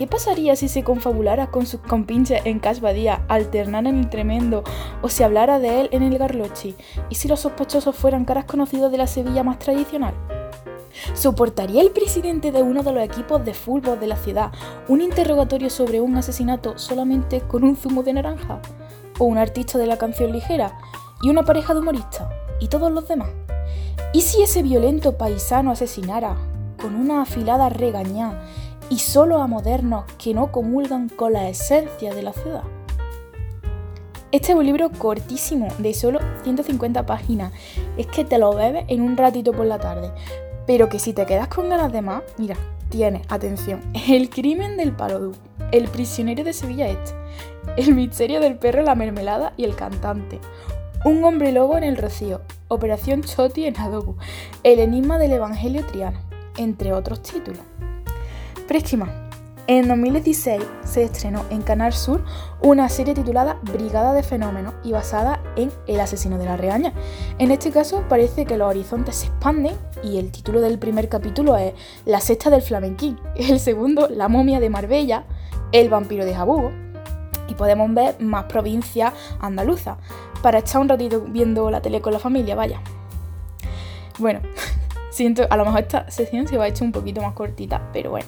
¿Qué 0.01 0.07
pasaría 0.07 0.55
si 0.55 0.67
se 0.67 0.83
confabulara 0.83 1.51
con 1.51 1.67
sus 1.67 1.79
compinches 1.79 2.43
en 2.45 2.57
Cash 2.57 2.79
Badía, 2.79 3.23
alternar 3.27 3.85
en 3.85 3.99
el 3.99 4.09
tremendo, 4.09 4.63
o 5.03 5.09
si 5.09 5.21
hablara 5.21 5.59
de 5.59 5.81
él 5.81 5.89
en 5.91 6.01
el 6.01 6.17
Garlochi? 6.17 6.75
¿Y 7.11 7.13
si 7.13 7.27
los 7.27 7.41
sospechosos 7.41 7.95
fueran 7.95 8.25
caras 8.25 8.45
conocidos 8.45 8.91
de 8.91 8.97
la 8.97 9.05
Sevilla 9.05 9.43
más 9.43 9.59
tradicional? 9.59 10.15
¿Soportaría 11.13 11.83
el 11.83 11.91
presidente 11.91 12.51
de 12.51 12.63
uno 12.63 12.81
de 12.81 12.93
los 12.93 13.03
equipos 13.03 13.45
de 13.45 13.53
fútbol 13.53 13.99
de 13.99 14.07
la 14.07 14.15
ciudad 14.15 14.51
un 14.87 15.01
interrogatorio 15.01 15.69
sobre 15.69 16.01
un 16.01 16.17
asesinato 16.17 16.79
solamente 16.79 17.41
con 17.41 17.63
un 17.63 17.77
zumo 17.77 18.01
de 18.01 18.13
naranja? 18.13 18.59
¿O 19.19 19.25
un 19.25 19.37
artista 19.37 19.77
de 19.77 19.85
la 19.85 19.99
canción 19.99 20.31
ligera? 20.31 20.79
¿Y 21.21 21.29
una 21.29 21.43
pareja 21.43 21.75
de 21.75 21.81
humoristas? 21.81 22.27
¿Y 22.59 22.69
todos 22.69 22.91
los 22.91 23.07
demás? 23.07 23.29
¿Y 24.13 24.21
si 24.21 24.41
ese 24.41 24.63
violento 24.63 25.15
paisano 25.19 25.69
asesinara, 25.69 26.37
con 26.81 26.95
una 26.95 27.21
afilada 27.21 27.69
regañá, 27.69 28.41
y 28.91 28.99
solo 28.99 29.41
a 29.41 29.47
modernos 29.47 30.03
que 30.21 30.33
no 30.33 30.51
comulgan 30.51 31.07
con 31.07 31.31
la 31.31 31.47
esencia 31.47 32.13
de 32.13 32.23
la 32.23 32.33
ciudad. 32.33 32.63
Este 34.33 34.51
es 34.51 34.57
un 34.57 34.65
libro 34.65 34.91
cortísimo, 34.91 35.69
de 35.77 35.93
solo 35.93 36.19
150 36.43 37.05
páginas. 37.05 37.53
Es 37.95 38.07
que 38.07 38.25
te 38.25 38.37
lo 38.37 38.53
bebes 38.53 38.83
en 38.89 39.01
un 39.01 39.15
ratito 39.15 39.53
por 39.53 39.65
la 39.65 39.79
tarde. 39.79 40.11
Pero 40.67 40.89
que 40.89 40.99
si 40.99 41.13
te 41.13 41.25
quedas 41.25 41.47
con 41.47 41.69
ganas 41.69 41.93
de 41.93 42.01
más, 42.01 42.21
mira, 42.37 42.57
tiene, 42.89 43.21
atención, 43.29 43.79
El 44.09 44.29
crimen 44.29 44.75
del 44.75 44.91
Palodú, 44.91 45.31
El 45.71 45.87
prisionero 45.87 46.43
de 46.43 46.51
Sevilla 46.51 46.89
Este, 46.89 47.13
El 47.77 47.95
misterio 47.95 48.41
del 48.41 48.57
perro, 48.57 48.83
la 48.83 48.95
mermelada 48.95 49.53
y 49.55 49.63
el 49.63 49.75
cantante, 49.75 50.41
Un 51.05 51.23
hombre 51.23 51.53
lobo 51.53 51.77
en 51.77 51.85
el 51.85 51.95
rocío, 51.95 52.41
Operación 52.67 53.23
Choti 53.23 53.65
en 53.65 53.77
Adobo, 53.77 54.17
El 54.63 54.79
enigma 54.79 55.17
del 55.17 55.31
Evangelio 55.31 55.85
Triano, 55.85 56.19
entre 56.57 56.91
otros 56.91 57.21
títulos. 57.21 57.61
Préstima. 58.67 59.29
En 59.67 59.87
2016 59.87 60.61
se 60.83 61.03
estrenó 61.03 61.45
en 61.49 61.61
Canal 61.61 61.93
Sur 61.93 62.23
una 62.61 62.89
serie 62.89 63.13
titulada 63.13 63.57
Brigada 63.61 64.13
de 64.13 64.23
Fenómenos 64.23 64.73
y 64.83 64.91
basada 64.91 65.39
en 65.55 65.71
El 65.87 65.99
asesino 65.99 66.37
de 66.37 66.45
la 66.45 66.57
reaña. 66.57 66.93
En 67.37 67.51
este 67.51 67.71
caso 67.71 68.03
parece 68.09 68.45
que 68.45 68.57
los 68.57 68.67
horizontes 68.67 69.15
se 69.15 69.27
expanden 69.27 69.75
y 70.03 70.17
el 70.17 70.31
título 70.31 70.61
del 70.61 70.79
primer 70.79 71.09
capítulo 71.09 71.55
es 71.57 71.73
La 72.05 72.19
sexta 72.19 72.49
del 72.49 72.61
flamenquín, 72.61 73.19
el 73.35 73.59
segundo 73.59 74.09
La 74.09 74.27
momia 74.27 74.59
de 74.59 74.69
Marbella, 74.69 75.25
El 75.71 75.89
vampiro 75.89 76.25
de 76.25 76.33
Jabugo 76.33 76.71
y 77.47 77.53
podemos 77.53 77.93
ver 77.93 78.19
más 78.19 78.45
provincias 78.45 79.13
andaluzas 79.39 79.97
para 80.41 80.59
echar 80.59 80.81
un 80.81 80.89
ratito 80.89 81.21
viendo 81.21 81.69
la 81.69 81.81
tele 81.81 82.01
con 82.01 82.13
la 82.13 82.19
familia, 82.19 82.55
vaya. 82.55 82.81
Bueno, 84.17 84.41
siento, 85.11 85.45
a 85.49 85.57
lo 85.57 85.65
mejor 85.65 85.81
esta 85.81 86.09
sesión 86.09 86.47
se 86.47 86.57
va 86.57 86.63
a 86.63 86.67
echar 86.67 86.83
un 86.83 86.91
poquito 86.91 87.21
más 87.21 87.33
cortita, 87.33 87.89
pero 87.93 88.09
bueno. 88.09 88.27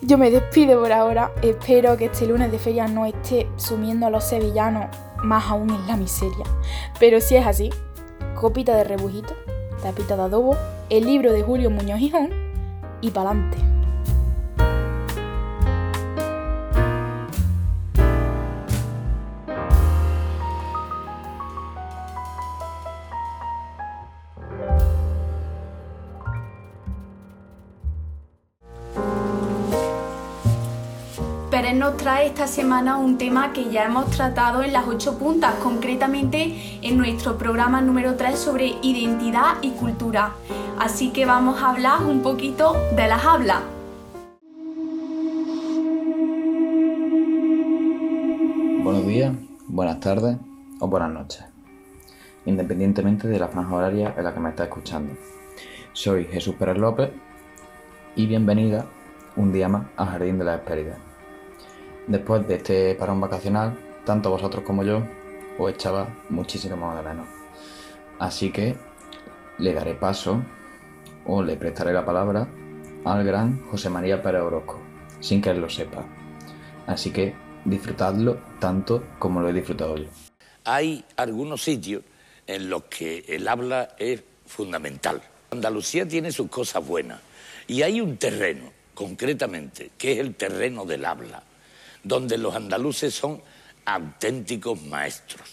Yo 0.00 0.18
me 0.18 0.30
despido 0.30 0.80
por 0.80 0.92
ahora, 0.92 1.32
espero 1.42 1.96
que 1.96 2.06
este 2.06 2.26
lunes 2.26 2.50
de 2.50 2.58
feria 2.58 2.88
no 2.88 3.06
esté 3.06 3.48
sumiendo 3.56 4.06
a 4.06 4.10
los 4.10 4.24
sevillanos 4.24 4.86
más 5.22 5.48
aún 5.48 5.70
en 5.70 5.86
la 5.86 5.96
miseria. 5.96 6.44
Pero 6.98 7.20
si 7.20 7.36
es 7.36 7.46
así, 7.46 7.70
copita 8.34 8.76
de 8.76 8.84
rebujito, 8.84 9.34
tapita 9.82 10.16
de 10.16 10.22
adobo, 10.22 10.56
el 10.90 11.06
libro 11.06 11.32
de 11.32 11.42
Julio 11.42 11.70
Muñoz 11.70 11.98
Gijón 11.98 12.30
y 13.00 13.10
pa'lante. 13.10 13.58
Nos 31.70 31.96
trae 31.96 32.26
esta 32.26 32.48
semana 32.48 32.96
un 32.96 33.16
tema 33.18 33.52
que 33.52 33.70
ya 33.70 33.84
hemos 33.84 34.10
tratado 34.10 34.64
en 34.64 34.72
las 34.72 34.86
ocho 34.88 35.16
puntas, 35.16 35.54
concretamente 35.62 36.78
en 36.82 36.98
nuestro 36.98 37.38
programa 37.38 37.80
número 37.80 38.16
3 38.16 38.36
sobre 38.36 38.74
identidad 38.82 39.54
y 39.62 39.70
cultura. 39.70 40.32
Así 40.78 41.12
que 41.12 41.24
vamos 41.24 41.62
a 41.62 41.70
hablar 41.70 42.02
un 42.04 42.20
poquito 42.20 42.74
de 42.96 43.06
las 43.06 43.24
hablas. 43.24 43.60
Buenos 48.82 49.06
días, 49.06 49.32
buenas 49.68 50.00
tardes 50.00 50.36
o 50.80 50.88
buenas 50.88 51.12
noches, 51.12 51.44
independientemente 52.44 53.28
de 53.28 53.38
la 53.38 53.46
franja 53.46 53.74
horaria 53.74 54.14
en 54.18 54.24
la 54.24 54.34
que 54.34 54.40
me 54.40 54.50
está 54.50 54.64
escuchando. 54.64 55.14
Soy 55.92 56.24
Jesús 56.24 56.56
Pérez 56.56 56.76
López 56.76 57.10
y 58.16 58.26
bienvenida 58.26 58.84
un 59.36 59.52
día 59.52 59.68
más 59.68 59.86
al 59.96 60.08
Jardín 60.08 60.38
de 60.38 60.44
la 60.44 60.56
Hespérides 60.56 61.11
Después 62.06 62.46
de 62.48 62.56
este 62.56 62.94
parón 62.96 63.20
vacacional, 63.20 63.78
tanto 64.04 64.30
vosotros 64.30 64.64
como 64.64 64.82
yo 64.82 65.02
os 65.58 65.70
echaba 65.70 66.08
muchísimo 66.30 66.94
de 66.96 67.02
menos. 67.02 67.28
Así 68.18 68.50
que 68.50 68.74
le 69.58 69.72
daré 69.72 69.94
paso 69.94 70.42
o 71.26 71.42
le 71.42 71.56
prestaré 71.56 71.92
la 71.92 72.04
palabra 72.04 72.48
al 73.04 73.24
gran 73.24 73.64
José 73.68 73.88
María 73.88 74.20
Pérez 74.20 74.42
Orozco, 74.42 74.80
sin 75.20 75.40
que 75.40 75.50
él 75.50 75.60
lo 75.60 75.70
sepa. 75.70 76.04
Así 76.86 77.12
que 77.12 77.34
disfrutadlo 77.64 78.38
tanto 78.58 79.04
como 79.20 79.40
lo 79.40 79.48
he 79.48 79.52
disfrutado 79.52 79.96
yo. 79.96 80.08
Hay 80.64 81.04
algunos 81.16 81.62
sitios 81.62 82.02
en 82.48 82.68
los 82.68 82.84
que 82.84 83.24
el 83.28 83.46
habla 83.46 83.90
es 83.96 84.22
fundamental. 84.46 85.22
Andalucía 85.52 86.06
tiene 86.06 86.32
sus 86.32 86.48
cosas 86.48 86.84
buenas 86.84 87.20
y 87.68 87.82
hay 87.82 88.00
un 88.00 88.16
terreno, 88.16 88.64
concretamente, 88.92 89.92
que 89.96 90.12
es 90.12 90.18
el 90.18 90.34
terreno 90.34 90.84
del 90.84 91.04
habla 91.04 91.44
donde 92.02 92.38
los 92.38 92.54
andaluces 92.54 93.14
son 93.14 93.42
auténticos 93.84 94.80
maestros. 94.82 95.48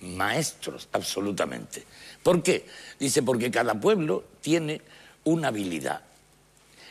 Maestros, 0.00 0.88
absolutamente. 0.92 1.84
¿Por 2.22 2.42
qué? 2.42 2.66
Dice, 2.98 3.22
porque 3.22 3.50
cada 3.50 3.74
pueblo 3.74 4.24
tiene 4.40 4.80
una 5.24 5.48
habilidad. 5.48 6.02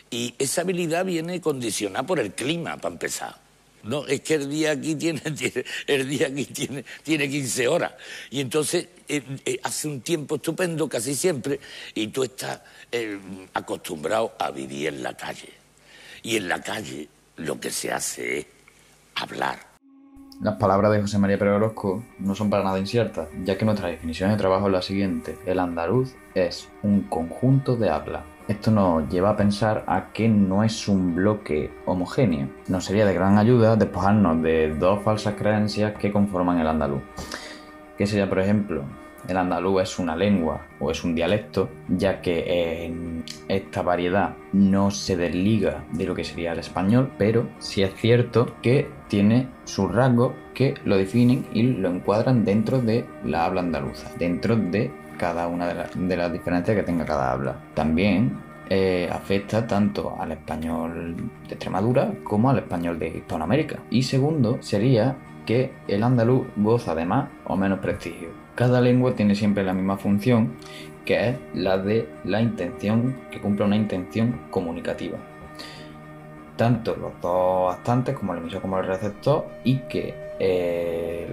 Y 0.10 0.34
esa 0.38 0.62
habilidad 0.62 1.06
viene 1.06 1.42
condicionada 1.42 2.06
por 2.06 2.20
el 2.20 2.34
clima, 2.34 2.78
para 2.78 2.94
empezar. 2.94 3.44
No, 3.84 4.08
es 4.08 4.22
que 4.22 4.36
el 4.36 4.50
día 4.50 4.72
aquí 4.72 4.96
tiene, 4.96 5.22
el 5.88 6.08
día 6.08 6.28
aquí 6.28 6.46
tiene, 6.46 6.86
tiene 7.04 7.30
15 7.30 7.68
horas. 7.68 7.94
Y 8.30 8.40
entonces 8.40 8.88
eh, 9.08 9.22
eh, 9.46 9.60
hace 9.64 9.88
un 9.88 10.02
tiempo 10.02 10.36
estupendo 10.36 10.88
casi 10.88 11.16
siempre 11.16 11.60
y 11.94 12.08
tú 12.08 12.24
estás 12.24 12.62
eh, 12.92 13.20
acostumbrado 13.54 14.36
a 14.40 14.52
vivir 14.52 14.88
en 14.88 15.04
la 15.04 15.16
calle. 15.16 15.50
Y 16.22 16.38
en 16.38 16.48
la 16.48 16.62
calle 16.62 17.10
lo 17.38 17.60
que 17.60 17.72
se 17.72 17.92
hace 17.92 18.40
es 18.40 18.46
hablar. 19.16 19.74
Las 20.42 20.56
palabras 20.56 20.92
de 20.92 21.00
José 21.00 21.20
María 21.20 21.38
Pérez 21.38 21.54
no 22.20 22.36
son 22.36 22.50
para 22.50 22.64
nada 22.64 22.80
inciertas, 22.80 23.30
ya 23.46 23.58
que 23.58 23.66
nuestra 23.66 23.88
definición 23.88 24.30
de 24.30 24.36
trabajo 24.36 24.66
es 24.68 24.74
la 24.74 24.82
siguiente. 24.82 25.38
El 25.46 25.60
andaluz 25.60 26.16
es 26.34 26.70
un 26.82 27.04
conjunto 27.04 27.76
de 27.76 27.90
habla, 27.90 28.24
Esto 28.48 28.72
nos 28.72 29.08
lleva 29.10 29.30
a 29.30 29.38
pensar 29.38 29.86
a 29.88 30.12
que 30.12 30.28
no 30.28 30.64
es 30.66 30.90
un 30.90 31.16
bloque 31.16 31.72
homogéneo. 31.86 32.50
Nos 32.68 32.84
sería 32.84 33.06
de 33.06 33.14
gran 33.14 33.38
ayuda 33.38 33.78
despojarnos 33.78 34.42
de 34.42 34.76
dos 34.76 35.02
falsas 35.04 35.36
creencias 35.36 35.94
que 35.98 36.12
conforman 36.12 36.60
el 36.60 36.68
andaluz. 36.68 37.04
Que 37.98 38.06
sería, 38.06 38.28
por 38.28 38.40
ejemplo, 38.40 38.84
el 39.28 39.38
andaluz 39.38 39.82
es 39.82 40.00
una 40.00 40.16
lengua 40.16 40.68
o 40.80 40.92
es 40.92 41.04
un 41.04 41.16
dialecto, 41.16 41.70
ya 41.88 42.22
que 42.22 42.86
en 42.86 43.24
esta 43.48 43.82
variedad 43.82 44.36
no 44.52 44.92
se 44.92 45.18
desliga 45.18 45.84
de 45.92 46.06
lo 46.06 46.16
que 46.16 46.24
sería 46.24 46.54
el 46.54 46.60
español, 46.60 47.12
pero 47.18 47.48
sí 47.60 47.84
es 47.84 47.94
cierto 47.96 48.56
que 48.62 48.90
tiene 49.08 49.48
sus 49.66 49.92
rasgos 49.92 50.34
que 50.54 50.76
lo 50.86 50.98
definen 50.98 51.46
y 51.54 51.64
lo 51.64 51.90
encuadran 51.90 52.46
dentro 52.46 52.82
de 52.82 53.06
la 53.24 53.46
habla 53.46 53.62
andaluza, 53.62 54.12
dentro 54.18 54.56
de 54.56 54.92
cada 55.18 55.48
una 55.48 55.68
de, 55.68 56.18
las 56.18 56.34
diferencias 56.34 56.76
que 56.76 56.84
tenga 56.84 57.06
cada 57.06 57.32
habla. 57.32 57.56
También 57.74 58.38
eh, 58.70 59.10
afecta 59.12 59.68
tanto 59.68 60.16
al 60.20 60.32
español 60.32 61.16
de 61.48 61.54
Extremadura 61.54 62.14
como 62.24 62.50
al 62.50 62.60
español 62.60 63.00
de 63.00 63.10
Hispanoamérica. 63.10 63.80
Y 63.90 64.04
segundo 64.04 64.58
sería 64.62 65.16
que 65.46 65.72
el 65.88 66.04
andaluz 66.04 66.48
goza 66.56 66.96
de 66.96 67.06
más 67.06 67.30
o 67.46 67.56
menos 67.56 67.80
prestigio. 67.80 68.43
Cada 68.56 68.82
lengua 68.82 69.16
tiene 69.16 69.34
siempre 69.34 69.64
la 69.64 69.74
misma 69.74 69.98
función, 69.98 70.54
que 71.06 71.30
es 71.30 71.38
la 71.54 71.78
de 71.78 72.08
la 72.24 72.42
intención, 72.42 73.16
que 73.32 73.42
cumple 73.42 73.66
una 73.66 73.76
intención 73.76 74.42
comunicativa. 74.52 75.18
Tanto 76.56 76.96
los 76.96 77.14
dos 77.20 77.74
actantes, 77.74 78.16
como 78.16 78.34
el 78.34 78.40
emisor 78.40 78.62
como 78.62 78.78
el 78.78 78.86
receptor, 78.86 79.48
y 79.64 79.78
que 79.90 80.14
eh, 80.40 81.28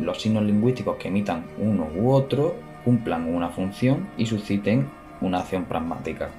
los 0.00 0.20
signos 0.22 0.42
lingüísticos 0.42 0.96
que 0.96 1.08
emitan 1.08 1.44
uno 1.58 1.86
u 1.94 2.10
otro 2.12 2.56
cumplan 2.84 3.32
una 3.32 3.50
función 3.50 4.08
y 4.16 4.24
susciten 4.24 4.88
una 5.20 5.40
acción 5.40 5.64
pragmática. 5.64 6.30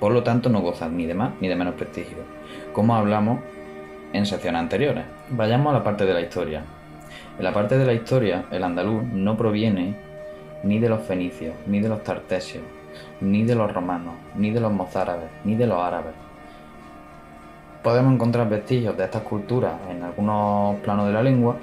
Por 0.00 0.12
lo 0.12 0.22
tanto, 0.22 0.48
no 0.48 0.60
gozan 0.60 0.96
ni 0.96 1.04
de 1.04 1.14
más 1.14 1.32
ni 1.40 1.48
de 1.48 1.56
menos 1.56 1.74
prestigio, 1.74 2.18
como 2.72 2.94
hablamos 2.94 3.40
en 4.14 4.24
secciones 4.24 4.60
anteriores. 4.60 5.04
Vayamos 5.30 5.74
a 5.74 5.78
la 5.78 5.84
parte 5.84 6.06
de 6.06 6.14
la 6.14 6.20
historia. 6.22 6.64
En 7.38 7.44
la 7.44 7.52
parte 7.52 7.78
de 7.78 7.86
la 7.86 7.94
historia, 7.94 8.46
el 8.50 8.64
andaluz 8.64 9.04
no 9.04 9.36
proviene 9.36 9.94
ni 10.64 10.80
de 10.80 10.88
los 10.88 11.02
fenicios, 11.02 11.54
ni 11.68 11.78
de 11.78 11.88
los 11.88 12.02
tartesios, 12.02 12.64
ni 13.20 13.44
de 13.44 13.54
los 13.54 13.72
romanos, 13.72 14.14
ni 14.34 14.50
de 14.50 14.58
los 14.58 14.72
mozárabes, 14.72 15.30
ni 15.44 15.54
de 15.54 15.68
los 15.68 15.78
árabes. 15.78 16.14
Podemos 17.84 18.12
encontrar 18.12 18.48
vestigios 18.48 18.96
de 18.96 19.04
estas 19.04 19.22
culturas 19.22 19.74
en 19.88 20.02
algunos 20.02 20.80
planos 20.80 21.06
de 21.06 21.12
la 21.12 21.22
lengua, 21.22 21.56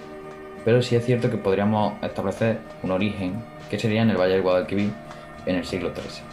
pero 0.64 0.82
sí 0.82 0.96
es 0.96 1.06
cierto 1.06 1.30
que 1.30 1.36
podríamos 1.36 2.02
establecer 2.02 2.60
un 2.82 2.92
origen 2.92 3.34
que 3.70 3.78
sería 3.78 4.02
en 4.02 4.12
el 4.12 4.18
Valle 4.18 4.34
del 4.34 4.44
Guadalquivir 4.44 4.92
en 5.46 5.56
el 5.58 5.66
siglo 5.66 5.92
XIII. 5.94 6.24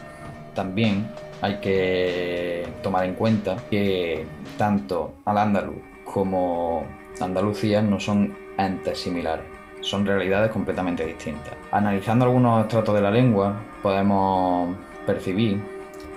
También 0.54 1.08
hay 1.40 1.56
que 1.56 2.64
tomar 2.80 3.06
en 3.06 3.14
cuenta 3.14 3.56
que 3.68 4.24
tanto 4.56 5.14
al 5.24 5.38
andaluz 5.38 5.82
como 6.04 6.86
Andalucía 7.20 7.82
no 7.82 7.98
son 7.98 8.36
entes 8.66 8.98
similares, 8.98 9.44
son 9.80 10.06
realidades 10.06 10.50
completamente 10.50 11.04
distintas. 11.04 11.54
Analizando 11.70 12.24
algunos 12.24 12.62
estratos 12.62 12.94
de 12.94 13.00
la 13.00 13.10
lengua, 13.10 13.56
podemos 13.82 14.76
percibir 15.06 15.60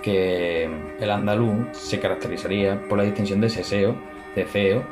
que 0.02 0.70
el 1.00 1.10
andaluz 1.10 1.66
se 1.72 1.98
caracterizaría 1.98 2.80
por 2.88 2.98
la 2.98 3.04
distinción 3.04 3.40
de 3.40 3.50
seseo, 3.50 3.96
cefeo 4.34 4.84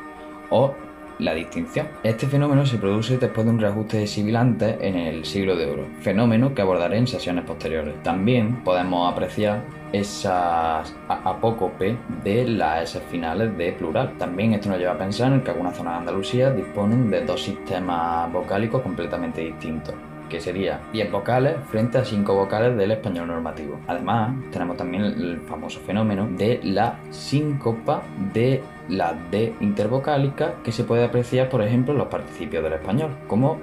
o 0.49 0.73
la 1.19 1.33
distinción. 1.33 1.87
Este 2.03 2.27
fenómeno 2.27 2.65
se 2.65 2.77
produce 2.77 3.17
después 3.17 3.45
de 3.45 3.51
un 3.51 3.59
reajuste 3.59 3.97
de 3.97 4.07
sibilantes 4.07 4.77
en 4.81 4.95
el 4.95 5.25
siglo 5.25 5.55
de 5.55 5.65
oro, 5.65 5.85
fenómeno 6.01 6.53
que 6.53 6.61
abordaré 6.61 6.97
en 6.97 7.07
sesiones 7.07 7.45
posteriores. 7.45 8.01
También 8.03 8.63
podemos 8.63 9.11
apreciar 9.11 9.63
esas 9.91 10.93
apócope 11.07 11.97
de 12.23 12.47
las 12.47 12.95
S 12.95 12.99
finales 13.09 13.57
de 13.57 13.71
plural. 13.73 14.17
También 14.17 14.53
esto 14.53 14.69
nos 14.69 14.79
lleva 14.79 14.93
a 14.93 14.97
pensar 14.97 15.31
en 15.31 15.41
que 15.41 15.51
algunas 15.51 15.77
zonas 15.77 15.93
de 15.93 15.99
Andalucía 15.99 16.51
disponen 16.51 17.09
de 17.09 17.25
dos 17.25 17.43
sistemas 17.43 18.31
vocálicos 18.31 18.81
completamente 18.81 19.41
distintos 19.41 19.95
que 20.29 20.39
sería 20.39 20.81
10 20.91 21.11
vocales 21.11 21.55
frente 21.69 21.97
a 21.97 22.05
5 22.05 22.33
vocales 22.33 22.77
del 22.77 22.91
español 22.91 23.27
normativo. 23.27 23.79
Además, 23.87 24.35
tenemos 24.51 24.77
también 24.77 25.03
el 25.03 25.41
famoso 25.41 25.79
fenómeno 25.81 26.27
de 26.27 26.59
la 26.63 26.99
síncopa 27.11 28.03
de 28.33 28.61
la 28.89 29.13
D 29.31 29.53
intervocálica 29.59 30.55
que 30.63 30.71
se 30.71 30.83
puede 30.83 31.05
apreciar, 31.05 31.49
por 31.49 31.61
ejemplo, 31.61 31.93
en 31.93 31.99
los 31.99 32.07
participios 32.07 32.63
del 32.63 32.73
español, 32.73 33.11
como 33.27 33.57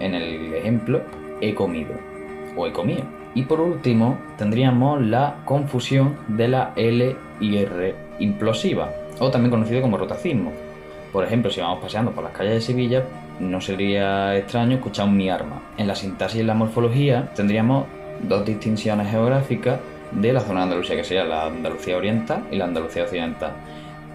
en 0.00 0.14
el 0.14 0.54
ejemplo 0.54 1.02
he 1.40 1.54
comido 1.54 1.94
o 2.56 2.66
he 2.66 2.72
comido. 2.72 3.02
Y 3.34 3.42
por 3.42 3.60
último, 3.60 4.18
tendríamos 4.36 5.00
la 5.00 5.36
confusión 5.44 6.16
de 6.28 6.48
la 6.48 6.72
L 6.76 7.16
y 7.40 7.56
R 7.56 7.94
implosiva, 8.18 8.90
o 9.18 9.30
también 9.30 9.50
conocido 9.50 9.80
como 9.80 9.96
rotacismo. 9.96 10.52
Por 11.12 11.24
ejemplo, 11.24 11.50
si 11.50 11.60
vamos 11.60 11.80
paseando 11.80 12.12
por 12.12 12.24
las 12.24 12.32
calles 12.32 12.54
de 12.54 12.60
Sevilla, 12.60 13.04
no 13.38 13.60
sería 13.60 14.36
extraño 14.36 14.76
escuchar 14.76 15.06
un 15.06 15.16
mi 15.16 15.28
arma. 15.28 15.62
En 15.76 15.86
la 15.86 15.94
sintaxis 15.94 16.40
y 16.40 16.44
la 16.44 16.54
morfología 16.54 17.30
tendríamos 17.34 17.86
dos 18.22 18.44
distinciones 18.46 19.10
geográficas 19.10 19.80
de 20.10 20.32
la 20.32 20.40
zona 20.40 20.60
de 20.60 20.64
Andalucía, 20.64 20.96
que 20.96 21.04
sería 21.04 21.24
la 21.24 21.46
Andalucía 21.46 21.96
Oriental 21.96 22.44
y 22.50 22.56
la 22.56 22.64
Andalucía 22.64 23.04
Occidental. 23.04 23.52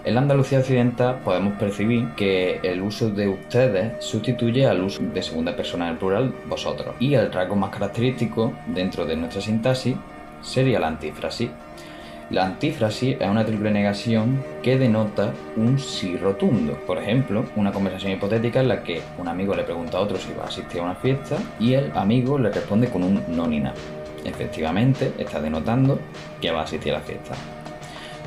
En 0.05 0.15
la 0.15 0.21
Andalucía 0.21 0.59
Occidental 0.59 1.19
podemos 1.23 1.53
percibir 1.59 2.09
que 2.15 2.59
el 2.63 2.81
uso 2.81 3.09
de 3.09 3.27
ustedes 3.27 4.03
sustituye 4.03 4.65
al 4.65 4.81
uso 4.81 5.01
de 5.01 5.21
segunda 5.21 5.55
persona 5.55 5.85
en 5.87 5.93
el 5.93 5.97
plural 5.97 6.33
vosotros. 6.47 6.95
Y 6.99 7.13
el 7.13 7.31
rasgo 7.31 7.55
más 7.55 7.71
característico 7.71 8.53
dentro 8.67 9.05
de 9.05 9.17
nuestra 9.17 9.41
sintaxis 9.41 9.95
sería 10.41 10.79
la 10.79 10.87
antífrasis. 10.87 11.49
La 12.29 12.45
antífrasis 12.45 13.15
es 13.21 13.27
una 13.29 13.45
triple 13.45 13.71
negación 13.71 14.43
que 14.61 14.77
denota 14.77 15.31
un 15.55 15.79
sí 15.79 16.17
rotundo. 16.17 16.77
Por 16.85 16.97
ejemplo, 16.97 17.45
una 17.55 17.71
conversación 17.71 18.11
hipotética 18.11 18.59
en 18.59 18.67
la 18.67 18.83
que 18.83 19.01
un 19.17 19.29
amigo 19.29 19.55
le 19.55 19.63
pregunta 19.63 19.97
a 19.97 20.01
otro 20.01 20.17
si 20.17 20.33
va 20.33 20.43
a 20.43 20.47
asistir 20.47 20.81
a 20.81 20.83
una 20.83 20.95
fiesta 20.95 21.37
y 21.57 21.73
el 21.73 21.89
amigo 21.95 22.37
le 22.37 22.51
responde 22.51 22.89
con 22.89 23.03
un 23.03 23.23
no 23.29 23.47
ni 23.47 23.61
nada. 23.61 23.75
Efectivamente, 24.25 25.13
está 25.17 25.39
denotando 25.39 25.99
que 26.41 26.51
va 26.51 26.61
a 26.61 26.63
asistir 26.65 26.93
a 26.93 26.99
la 26.99 27.03
fiesta. 27.05 27.33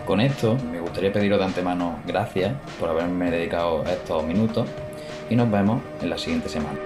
Con 0.06 0.22
esto, 0.22 0.56
me 0.72 0.80
gustaría 0.80 1.12
pediros 1.12 1.38
de 1.38 1.44
antemano 1.44 1.98
gracias 2.06 2.54
por 2.80 2.88
haberme 2.88 3.30
dedicado 3.30 3.84
estos 3.84 4.24
minutos 4.24 4.66
y 5.28 5.36
nos 5.36 5.50
vemos 5.50 5.82
en 6.00 6.08
la 6.08 6.16
siguiente 6.16 6.48
semana. 6.48 6.78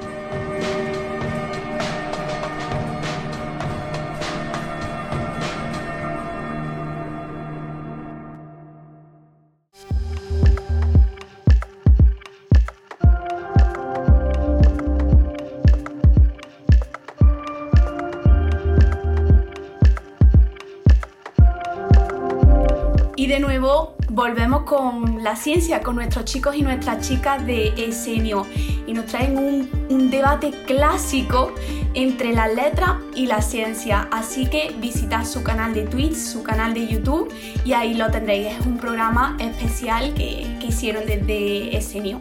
Volvemos 24.10 24.62
con 24.62 25.24
la 25.24 25.34
ciencia, 25.34 25.80
con 25.80 25.96
nuestros 25.96 26.24
chicos 26.24 26.54
y 26.54 26.62
nuestras 26.62 27.08
chicas 27.08 27.44
de 27.44 27.74
Esenio 27.76 28.46
y 28.86 28.92
nos 28.92 29.06
traen 29.06 29.36
un, 29.36 30.10
debate 30.10 30.52
clásico 30.66 31.52
entre 31.94 32.32
la 32.32 32.46
letra 32.46 33.00
y 33.14 33.26
la 33.26 33.42
ciencia. 33.42 34.08
Así 34.12 34.48
que 34.48 34.72
visitad 34.78 35.24
su 35.24 35.42
canal 35.42 35.74
de 35.74 35.82
Twitch, 35.82 36.14
su 36.14 36.44
canal 36.44 36.74
de 36.74 36.86
YouTube 36.86 37.32
y 37.64 37.72
ahí 37.72 37.94
lo 37.94 38.08
tendréis. 38.10 38.58
Es 38.58 38.66
un 38.66 38.78
programa 38.78 39.36
especial 39.40 40.14
que, 40.14 40.56
que 40.60 40.66
hicieron 40.68 41.04
desde 41.06 41.76
Esenio. 41.76 42.20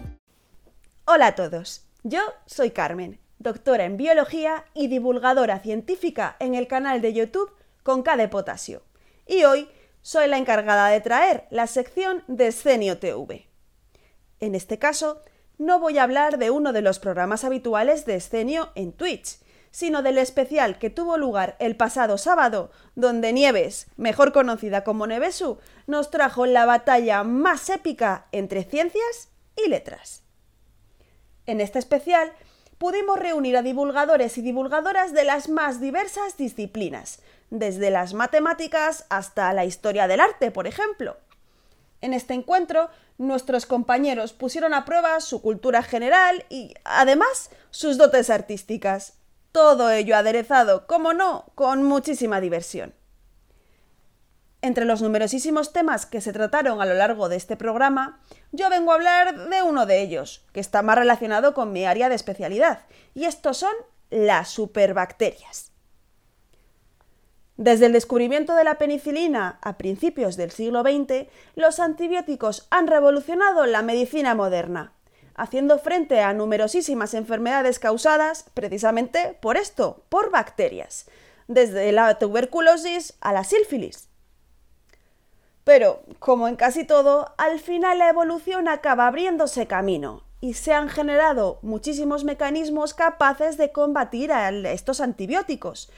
Hola 1.05 1.27
a 1.27 1.35
todos, 1.35 1.85
yo 2.01 2.21
soy 2.47 2.71
Carmen, 2.71 3.19
doctora 3.37 3.85
en 3.85 3.97
biología 3.97 4.65
y 4.73 4.87
divulgadora 4.87 5.59
científica 5.59 6.37
en 6.39 6.55
el 6.55 6.67
canal 6.67 7.01
de 7.01 7.13
YouTube 7.13 7.51
con 7.83 8.01
K 8.01 8.17
de 8.17 8.27
Potasio. 8.29 8.81
Y 9.27 9.43
hoy 9.43 9.67
soy 10.03 10.27
la 10.27 10.37
encargada 10.37 10.89
de 10.89 11.01
traer 11.01 11.47
la 11.49 11.65
sección 11.65 12.23
de 12.27 12.47
Escenio 12.47 12.99
TV. 12.99 13.47
En 14.39 14.53
este 14.53 14.77
caso, 14.77 15.21
no 15.57 15.79
voy 15.79 15.97
a 15.97 16.03
hablar 16.03 16.37
de 16.37 16.51
uno 16.51 16.73
de 16.73 16.81
los 16.81 16.99
programas 16.99 17.45
habituales 17.45 18.05
de 18.05 18.15
Escenio 18.15 18.71
en 18.75 18.91
Twitch, 18.91 19.39
sino 19.71 20.03
del 20.03 20.17
especial 20.17 20.77
que 20.77 20.89
tuvo 20.89 21.17
lugar 21.17 21.55
el 21.59 21.77
pasado 21.77 22.17
sábado, 22.17 22.69
donde 22.95 23.31
Nieves, 23.31 23.87
mejor 23.95 24.33
conocida 24.33 24.83
como 24.83 25.07
Nevesu, 25.07 25.57
nos 25.87 26.11
trajo 26.11 26.45
la 26.45 26.65
batalla 26.65 27.23
más 27.23 27.69
épica 27.69 28.27
entre 28.33 28.65
ciencias 28.65 29.29
y 29.55 29.69
letras. 29.69 30.21
En 31.45 31.61
este 31.61 31.79
especial 31.79 32.33
pudimos 32.83 33.17
reunir 33.17 33.55
a 33.55 33.61
divulgadores 33.61 34.37
y 34.37 34.41
divulgadoras 34.41 35.13
de 35.13 35.23
las 35.23 35.47
más 35.47 35.79
diversas 35.79 36.35
disciplinas, 36.35 37.19
desde 37.49 37.89
las 37.89 38.13
matemáticas 38.13 39.05
hasta 39.07 39.53
la 39.53 39.63
historia 39.63 40.05
del 40.09 40.19
arte, 40.19 40.51
por 40.51 40.67
ejemplo. 40.67 41.15
En 42.01 42.13
este 42.13 42.33
encuentro, 42.33 42.89
nuestros 43.17 43.65
compañeros 43.65 44.33
pusieron 44.33 44.73
a 44.73 44.83
prueba 44.83 45.21
su 45.21 45.41
cultura 45.41 45.81
general 45.81 46.45
y, 46.49 46.73
además, 46.83 47.51
sus 47.71 47.97
dotes 47.97 48.29
artísticas. 48.29 49.13
Todo 49.53 49.89
ello 49.89 50.17
aderezado, 50.17 50.85
como 50.85 51.13
no, 51.13 51.45
con 51.55 51.83
muchísima 51.83 52.41
diversión. 52.41 52.93
Entre 54.63 54.85
los 54.85 55.01
numerosísimos 55.01 55.73
temas 55.73 56.05
que 56.05 56.21
se 56.21 56.31
trataron 56.31 56.81
a 56.81 56.85
lo 56.85 56.93
largo 56.93 57.27
de 57.27 57.35
este 57.35 57.57
programa, 57.57 58.21
yo 58.53 58.69
vengo 58.69 58.93
a 58.93 58.95
hablar 58.95 59.49
de 59.49 59.61
uno 59.61 59.85
de 59.85 60.01
ellos, 60.01 60.45
que 60.53 60.61
está 60.61 60.81
más 60.81 60.97
relacionado 60.97 61.53
con 61.53 61.73
mi 61.73 61.83
área 61.83 62.07
de 62.07 62.15
especialidad, 62.15 62.79
y 63.13 63.25
estos 63.25 63.57
son 63.57 63.73
las 64.09 64.47
superbacterias. 64.47 65.73
Desde 67.57 67.87
el 67.87 67.91
descubrimiento 67.91 68.55
de 68.55 68.63
la 68.63 68.75
penicilina 68.75 69.59
a 69.61 69.77
principios 69.77 70.37
del 70.37 70.51
siglo 70.51 70.81
XX, 70.81 71.27
los 71.55 71.81
antibióticos 71.81 72.65
han 72.69 72.87
revolucionado 72.87 73.65
la 73.65 73.81
medicina 73.81 74.33
moderna, 74.33 74.93
haciendo 75.35 75.77
frente 75.77 76.21
a 76.21 76.33
numerosísimas 76.33 77.15
enfermedades 77.15 77.79
causadas 77.79 78.45
precisamente 78.53 79.37
por 79.41 79.57
esto, 79.57 80.05
por 80.07 80.31
bacterias, 80.31 81.07
desde 81.49 81.91
la 81.91 82.17
tuberculosis 82.17 83.15
a 83.19 83.33
la 83.33 83.43
sífilis. 83.43 84.07
Pero, 85.63 86.03
como 86.19 86.47
en 86.47 86.55
casi 86.55 86.83
todo, 86.83 87.33
al 87.37 87.59
final 87.59 87.99
la 87.99 88.09
evolución 88.09 88.67
acaba 88.67 89.07
abriéndose 89.07 89.67
camino 89.67 90.23
y 90.41 90.55
se 90.55 90.73
han 90.73 90.89
generado 90.89 91.59
muchísimos 91.61 92.25
mecanismos 92.25 92.93
capaces 92.93 93.55
de 93.57 93.71
combatir 93.71 94.33
a 94.33 94.49
estos 94.49 94.99
antibióticos, 94.99 95.89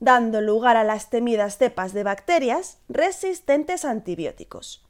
dando 0.00 0.40
lugar 0.40 0.76
a 0.76 0.82
las 0.82 1.08
temidas 1.08 1.56
cepas 1.58 1.92
de 1.92 2.02
bacterias 2.02 2.78
resistentes 2.88 3.84
a 3.84 3.90
antibióticos. 3.90 4.84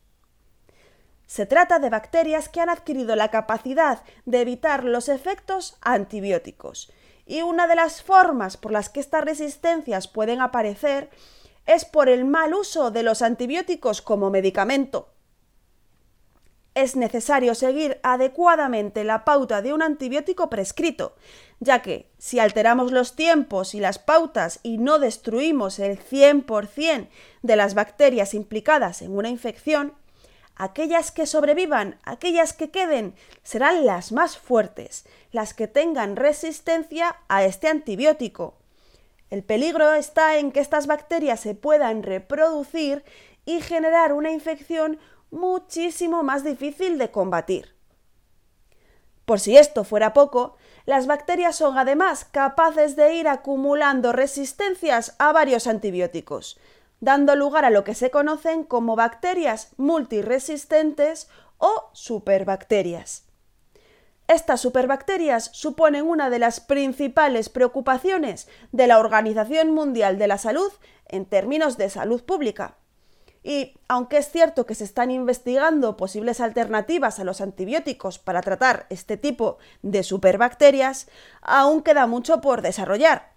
Se 1.27 1.45
trata 1.45 1.79
de 1.79 1.91
bacterias 1.91 2.49
que 2.49 2.63
han 2.63 2.71
adquirido 2.71 3.15
la 3.17 3.31
capacidad 3.31 4.03
de 4.25 4.41
evitar 4.41 4.85
los 4.85 5.11
efectos 5.11 5.77
antibióticos, 5.83 6.91
y 7.27 7.43
una 7.43 7.67
de 7.67 7.75
las 7.75 8.03
formas 8.03 8.57
por 8.57 8.73
las 8.73 8.89
que 8.89 9.01
estas 9.01 9.25
resistencias 9.25 10.09
pueden 10.09 10.41
aparecer 10.41 11.11
es 11.67 11.85
por 11.85 12.09
el 12.09 12.25
mal 12.25 12.55
uso 12.55 12.91
de 12.91 13.03
los 13.03 13.23
antibióticos 13.23 14.03
como 14.03 14.31
medicamento. 14.31 15.09
Es 16.75 16.97
necesario 16.97 17.55
seguir 17.55 18.01
adecuadamente 18.03 19.05
la 19.05 19.25
pauta 19.25 19.61
de 19.61 19.75
un 19.75 19.83
antibiótico 19.83 20.49
prescrito, 20.49 21.15
ya 21.61 21.83
que 21.83 22.11
si 22.19 22.39
alteramos 22.39 22.93
los 22.93 23.15
tiempos 23.15 23.75
y 23.75 23.81
las 23.81 23.99
pautas 23.99 24.59
y 24.63 24.79
no 24.79 24.99
destruimos 24.99 25.79
el 25.79 25.99
100% 25.99 27.09
de 27.43 27.57
las 27.57 27.75
bacterias 27.75 28.33
implicadas 28.33 29.03
en 29.03 29.15
una 29.17 29.29
infección, 29.29 29.93
aquellas 30.57 31.11
que 31.11 31.27
sobrevivan, 31.27 31.99
aquellas 32.05 32.55
que 32.55 32.71
queden, 32.71 33.15
serán 33.43 33.85
las 33.85 34.11
más 34.11 34.39
fuertes, 34.39 35.05
las 35.31 35.53
que 35.53 35.69
tengan 35.69 36.17
resistencia 36.17 37.17
a 37.29 37.45
este 37.45 37.69
antibiótico. 37.69 38.62
El 39.33 39.43
peligro 39.43 39.95
está 39.95 40.37
en 40.37 40.53
que 40.53 40.61
estas 40.61 40.87
bacterias 40.87 41.41
se 41.41 41.55
puedan 41.55 42.03
reproducir 42.03 43.03
y 43.47 43.63
generar 43.63 44.13
una 44.13 44.31
infección 44.31 44.99
muchísimo 45.31 46.23
más 46.23 46.45
difícil 46.45 46.99
de 46.99 47.11
combatir. 47.11 47.75
Por 49.25 49.41
si 49.41 49.57
esto 49.57 49.85
fuera 49.85 50.13
poco, 50.13 50.59
las 50.85 51.07
bacterias 51.07 51.57
son 51.57 51.79
además 51.79 52.27
capaces 52.27 52.95
de 52.95 53.15
ir 53.15 53.27
acumulando 53.27 54.13
resistencias 54.13 55.17
a 55.19 55.33
varios 55.33 55.67
antibióticos, 55.67 56.61
dando 57.01 57.35
lugar 57.35 57.65
a 57.65 57.71
lo 57.71 57.85
que 57.85 57.95
se 57.95 58.11
conocen 58.11 58.65
como 58.65 58.97
bacterias 58.97 59.71
multiresistentes 59.79 61.31
o 61.57 61.89
superbacterias. 61.95 63.32
Estas 64.33 64.63
superbacterias 64.63 65.51
suponen 65.53 66.07
una 66.07 66.31
de 66.31 66.39
las 66.39 66.61
principales 66.61 67.51
preocupaciones 67.51 68.49
de 68.73 68.87
la 68.87 68.99
Organización 68.99 69.73
Mundial 69.73 70.17
de 70.17 70.27
la 70.27 70.39
Salud 70.39 70.73
en 71.07 71.27
términos 71.27 71.77
de 71.77 71.91
salud 71.91 72.25
pública. 72.25 72.79
Y 73.43 73.75
aunque 73.89 74.17
es 74.17 74.31
cierto 74.31 74.65
que 74.65 74.75
se 74.75 74.85
están 74.85 75.11
investigando 75.11 75.99
posibles 75.99 76.41
alternativas 76.41 77.19
a 77.19 77.25
los 77.25 77.43
antibióticos 77.43 78.19
para 78.19 78.41
tratar 78.41 78.87
este 78.89 79.19
tipo 79.19 79.59
de 79.83 80.03
superbacterias, 80.03 81.09
aún 81.43 81.83
queda 81.83 82.07
mucho 82.07 82.41
por 82.41 82.63
desarrollar. 82.63 83.35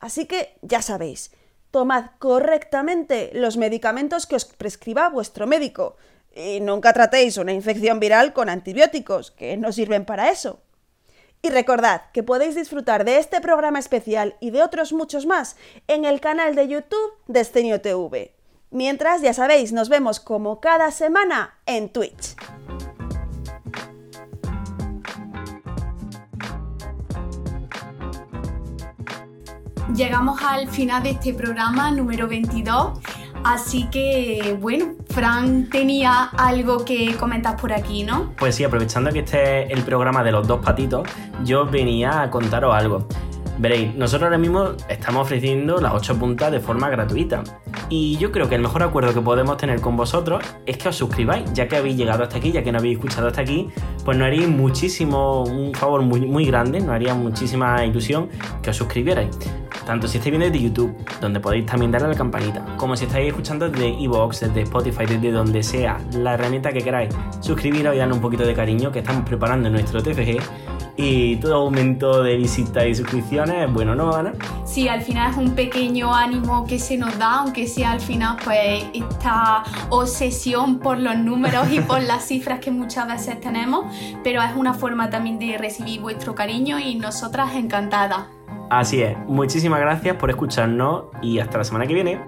Así 0.00 0.26
que 0.26 0.58
ya 0.60 0.82
sabéis, 0.82 1.32
tomad 1.70 2.10
correctamente 2.18 3.30
los 3.32 3.56
medicamentos 3.56 4.26
que 4.26 4.36
os 4.36 4.44
prescriba 4.44 5.08
vuestro 5.08 5.46
médico, 5.46 5.96
y 6.36 6.60
nunca 6.60 6.92
tratéis 6.92 7.38
una 7.38 7.52
infección 7.52 7.98
viral 7.98 8.32
con 8.34 8.48
antibióticos, 8.48 9.30
que 9.30 9.56
no 9.56 9.72
sirven 9.72 10.04
para 10.04 10.30
eso. 10.30 10.60
Y 11.42 11.48
recordad 11.48 12.02
que 12.12 12.22
podéis 12.22 12.54
disfrutar 12.54 13.04
de 13.04 13.18
este 13.18 13.40
programa 13.40 13.78
especial 13.78 14.36
y 14.40 14.50
de 14.50 14.62
otros 14.62 14.92
muchos 14.92 15.26
más 15.26 15.56
en 15.88 16.04
el 16.04 16.20
canal 16.20 16.54
de 16.54 16.68
YouTube 16.68 17.12
de 17.26 17.40
Estenio 17.40 17.80
TV. 17.80 18.34
Mientras, 18.70 19.22
ya 19.22 19.32
sabéis, 19.32 19.72
nos 19.72 19.88
vemos 19.88 20.20
como 20.20 20.60
cada 20.60 20.90
semana 20.90 21.58
en 21.66 21.88
Twitch. 21.88 22.36
Llegamos 29.94 30.42
al 30.42 30.68
final 30.68 31.02
de 31.02 31.10
este 31.10 31.32
programa 31.32 31.90
número 31.92 32.28
22 32.28 32.98
Así 33.46 33.84
que, 33.92 34.58
bueno, 34.60 34.96
Fran 35.08 35.70
tenía 35.70 36.24
algo 36.36 36.84
que 36.84 37.14
comentar 37.14 37.56
por 37.56 37.72
aquí, 37.72 38.02
¿no? 38.02 38.32
Pues 38.36 38.56
sí, 38.56 38.64
aprovechando 38.64 39.12
que 39.12 39.20
este 39.20 39.66
es 39.66 39.70
el 39.70 39.84
programa 39.84 40.24
de 40.24 40.32
los 40.32 40.48
dos 40.48 40.64
patitos, 40.64 41.08
yo 41.44 41.64
venía 41.64 42.22
a 42.22 42.30
contaros 42.30 42.74
algo. 42.74 43.06
Veréis, 43.58 43.94
nosotros 43.94 44.24
ahora 44.24 44.38
mismo 44.38 44.70
estamos 44.88 45.22
ofreciendo 45.22 45.80
las 45.80 45.94
8 45.94 46.18
puntas 46.18 46.50
de 46.50 46.58
forma 46.58 46.90
gratuita. 46.90 47.44
Y 47.88 48.16
yo 48.16 48.32
creo 48.32 48.48
que 48.48 48.56
el 48.56 48.62
mejor 48.62 48.82
acuerdo 48.82 49.14
que 49.14 49.20
podemos 49.20 49.56
tener 49.56 49.80
con 49.80 49.96
vosotros 49.96 50.42
es 50.66 50.76
que 50.76 50.88
os 50.88 50.96
suscribáis, 50.96 51.52
ya 51.52 51.68
que 51.68 51.76
habéis 51.76 51.96
llegado 51.96 52.24
hasta 52.24 52.38
aquí, 52.38 52.50
ya 52.50 52.62
que 52.62 52.72
no 52.72 52.78
habéis 52.78 52.96
escuchado 52.96 53.28
hasta 53.28 53.42
aquí, 53.42 53.68
pues 54.04 54.18
nos 54.18 54.26
haría 54.26 54.48
muchísimo, 54.48 55.44
un 55.44 55.72
favor 55.72 56.02
muy, 56.02 56.20
muy 56.20 56.46
grande, 56.46 56.80
nos 56.80 56.90
haría 56.90 57.14
muchísima 57.14 57.84
ilusión 57.84 58.28
que 58.62 58.70
os 58.70 58.76
suscribierais. 58.76 59.38
Tanto 59.86 60.08
si 60.08 60.18
estáis 60.18 60.32
viendo 60.32 60.46
desde 60.50 60.64
YouTube, 60.64 60.96
donde 61.20 61.38
podéis 61.38 61.66
también 61.66 61.92
darle 61.92 62.08
a 62.08 62.10
la 62.10 62.16
campanita, 62.16 62.64
como 62.76 62.96
si 62.96 63.04
estáis 63.04 63.28
escuchando 63.28 63.68
desde 63.68 64.02
Evox, 64.02 64.40
desde 64.40 64.62
Spotify, 64.62 65.06
desde 65.06 65.30
donde 65.30 65.62
sea, 65.62 65.98
la 66.12 66.34
herramienta 66.34 66.72
que 66.72 66.80
queráis, 66.80 67.14
suscribiros 67.40 67.94
y 67.94 67.98
darle 67.98 68.14
un 68.14 68.20
poquito 68.20 68.44
de 68.44 68.52
cariño 68.52 68.90
que 68.90 68.98
estamos 68.98 69.24
preparando 69.24 69.70
nuestro 69.70 70.02
TFG 70.02 70.40
y 70.96 71.36
todo 71.36 71.56
aumento 71.56 72.22
de 72.22 72.36
visitas 72.36 72.86
y 72.86 72.94
suscripciones, 72.94 73.72
bueno, 73.72 73.94
¿no, 73.94 74.12
Ana? 74.14 74.32
Sí, 74.64 74.88
al 74.88 75.02
final 75.02 75.30
es 75.30 75.36
un 75.36 75.54
pequeño 75.54 76.12
ánimo 76.14 76.66
que 76.66 76.78
se 76.78 76.96
nos 76.96 77.16
da, 77.18 77.40
aunque 77.40 77.66
sea 77.66 77.75
al 77.84 78.00
final 78.00 78.36
pues 78.44 78.84
esta 78.92 79.62
obsesión 79.90 80.78
por 80.78 80.98
los 80.98 81.16
números 81.16 81.70
y 81.70 81.80
por 81.80 82.02
las 82.02 82.26
cifras 82.26 82.60
que 82.60 82.70
muchas 82.70 83.06
veces 83.08 83.40
tenemos, 83.40 83.84
pero 84.22 84.42
es 84.42 84.54
una 84.54 84.74
forma 84.74 85.10
también 85.10 85.38
de 85.38 85.58
recibir 85.58 86.00
vuestro 86.00 86.34
cariño 86.34 86.78
y 86.78 86.94
nosotras 86.96 87.54
encantadas. 87.54 88.26
Así 88.70 89.00
es, 89.02 89.16
muchísimas 89.26 89.80
gracias 89.80 90.16
por 90.16 90.30
escucharnos 90.30 91.04
y 91.22 91.38
hasta 91.38 91.58
la 91.58 91.64
semana 91.64 91.86
que 91.86 91.94
viene. 91.94 92.20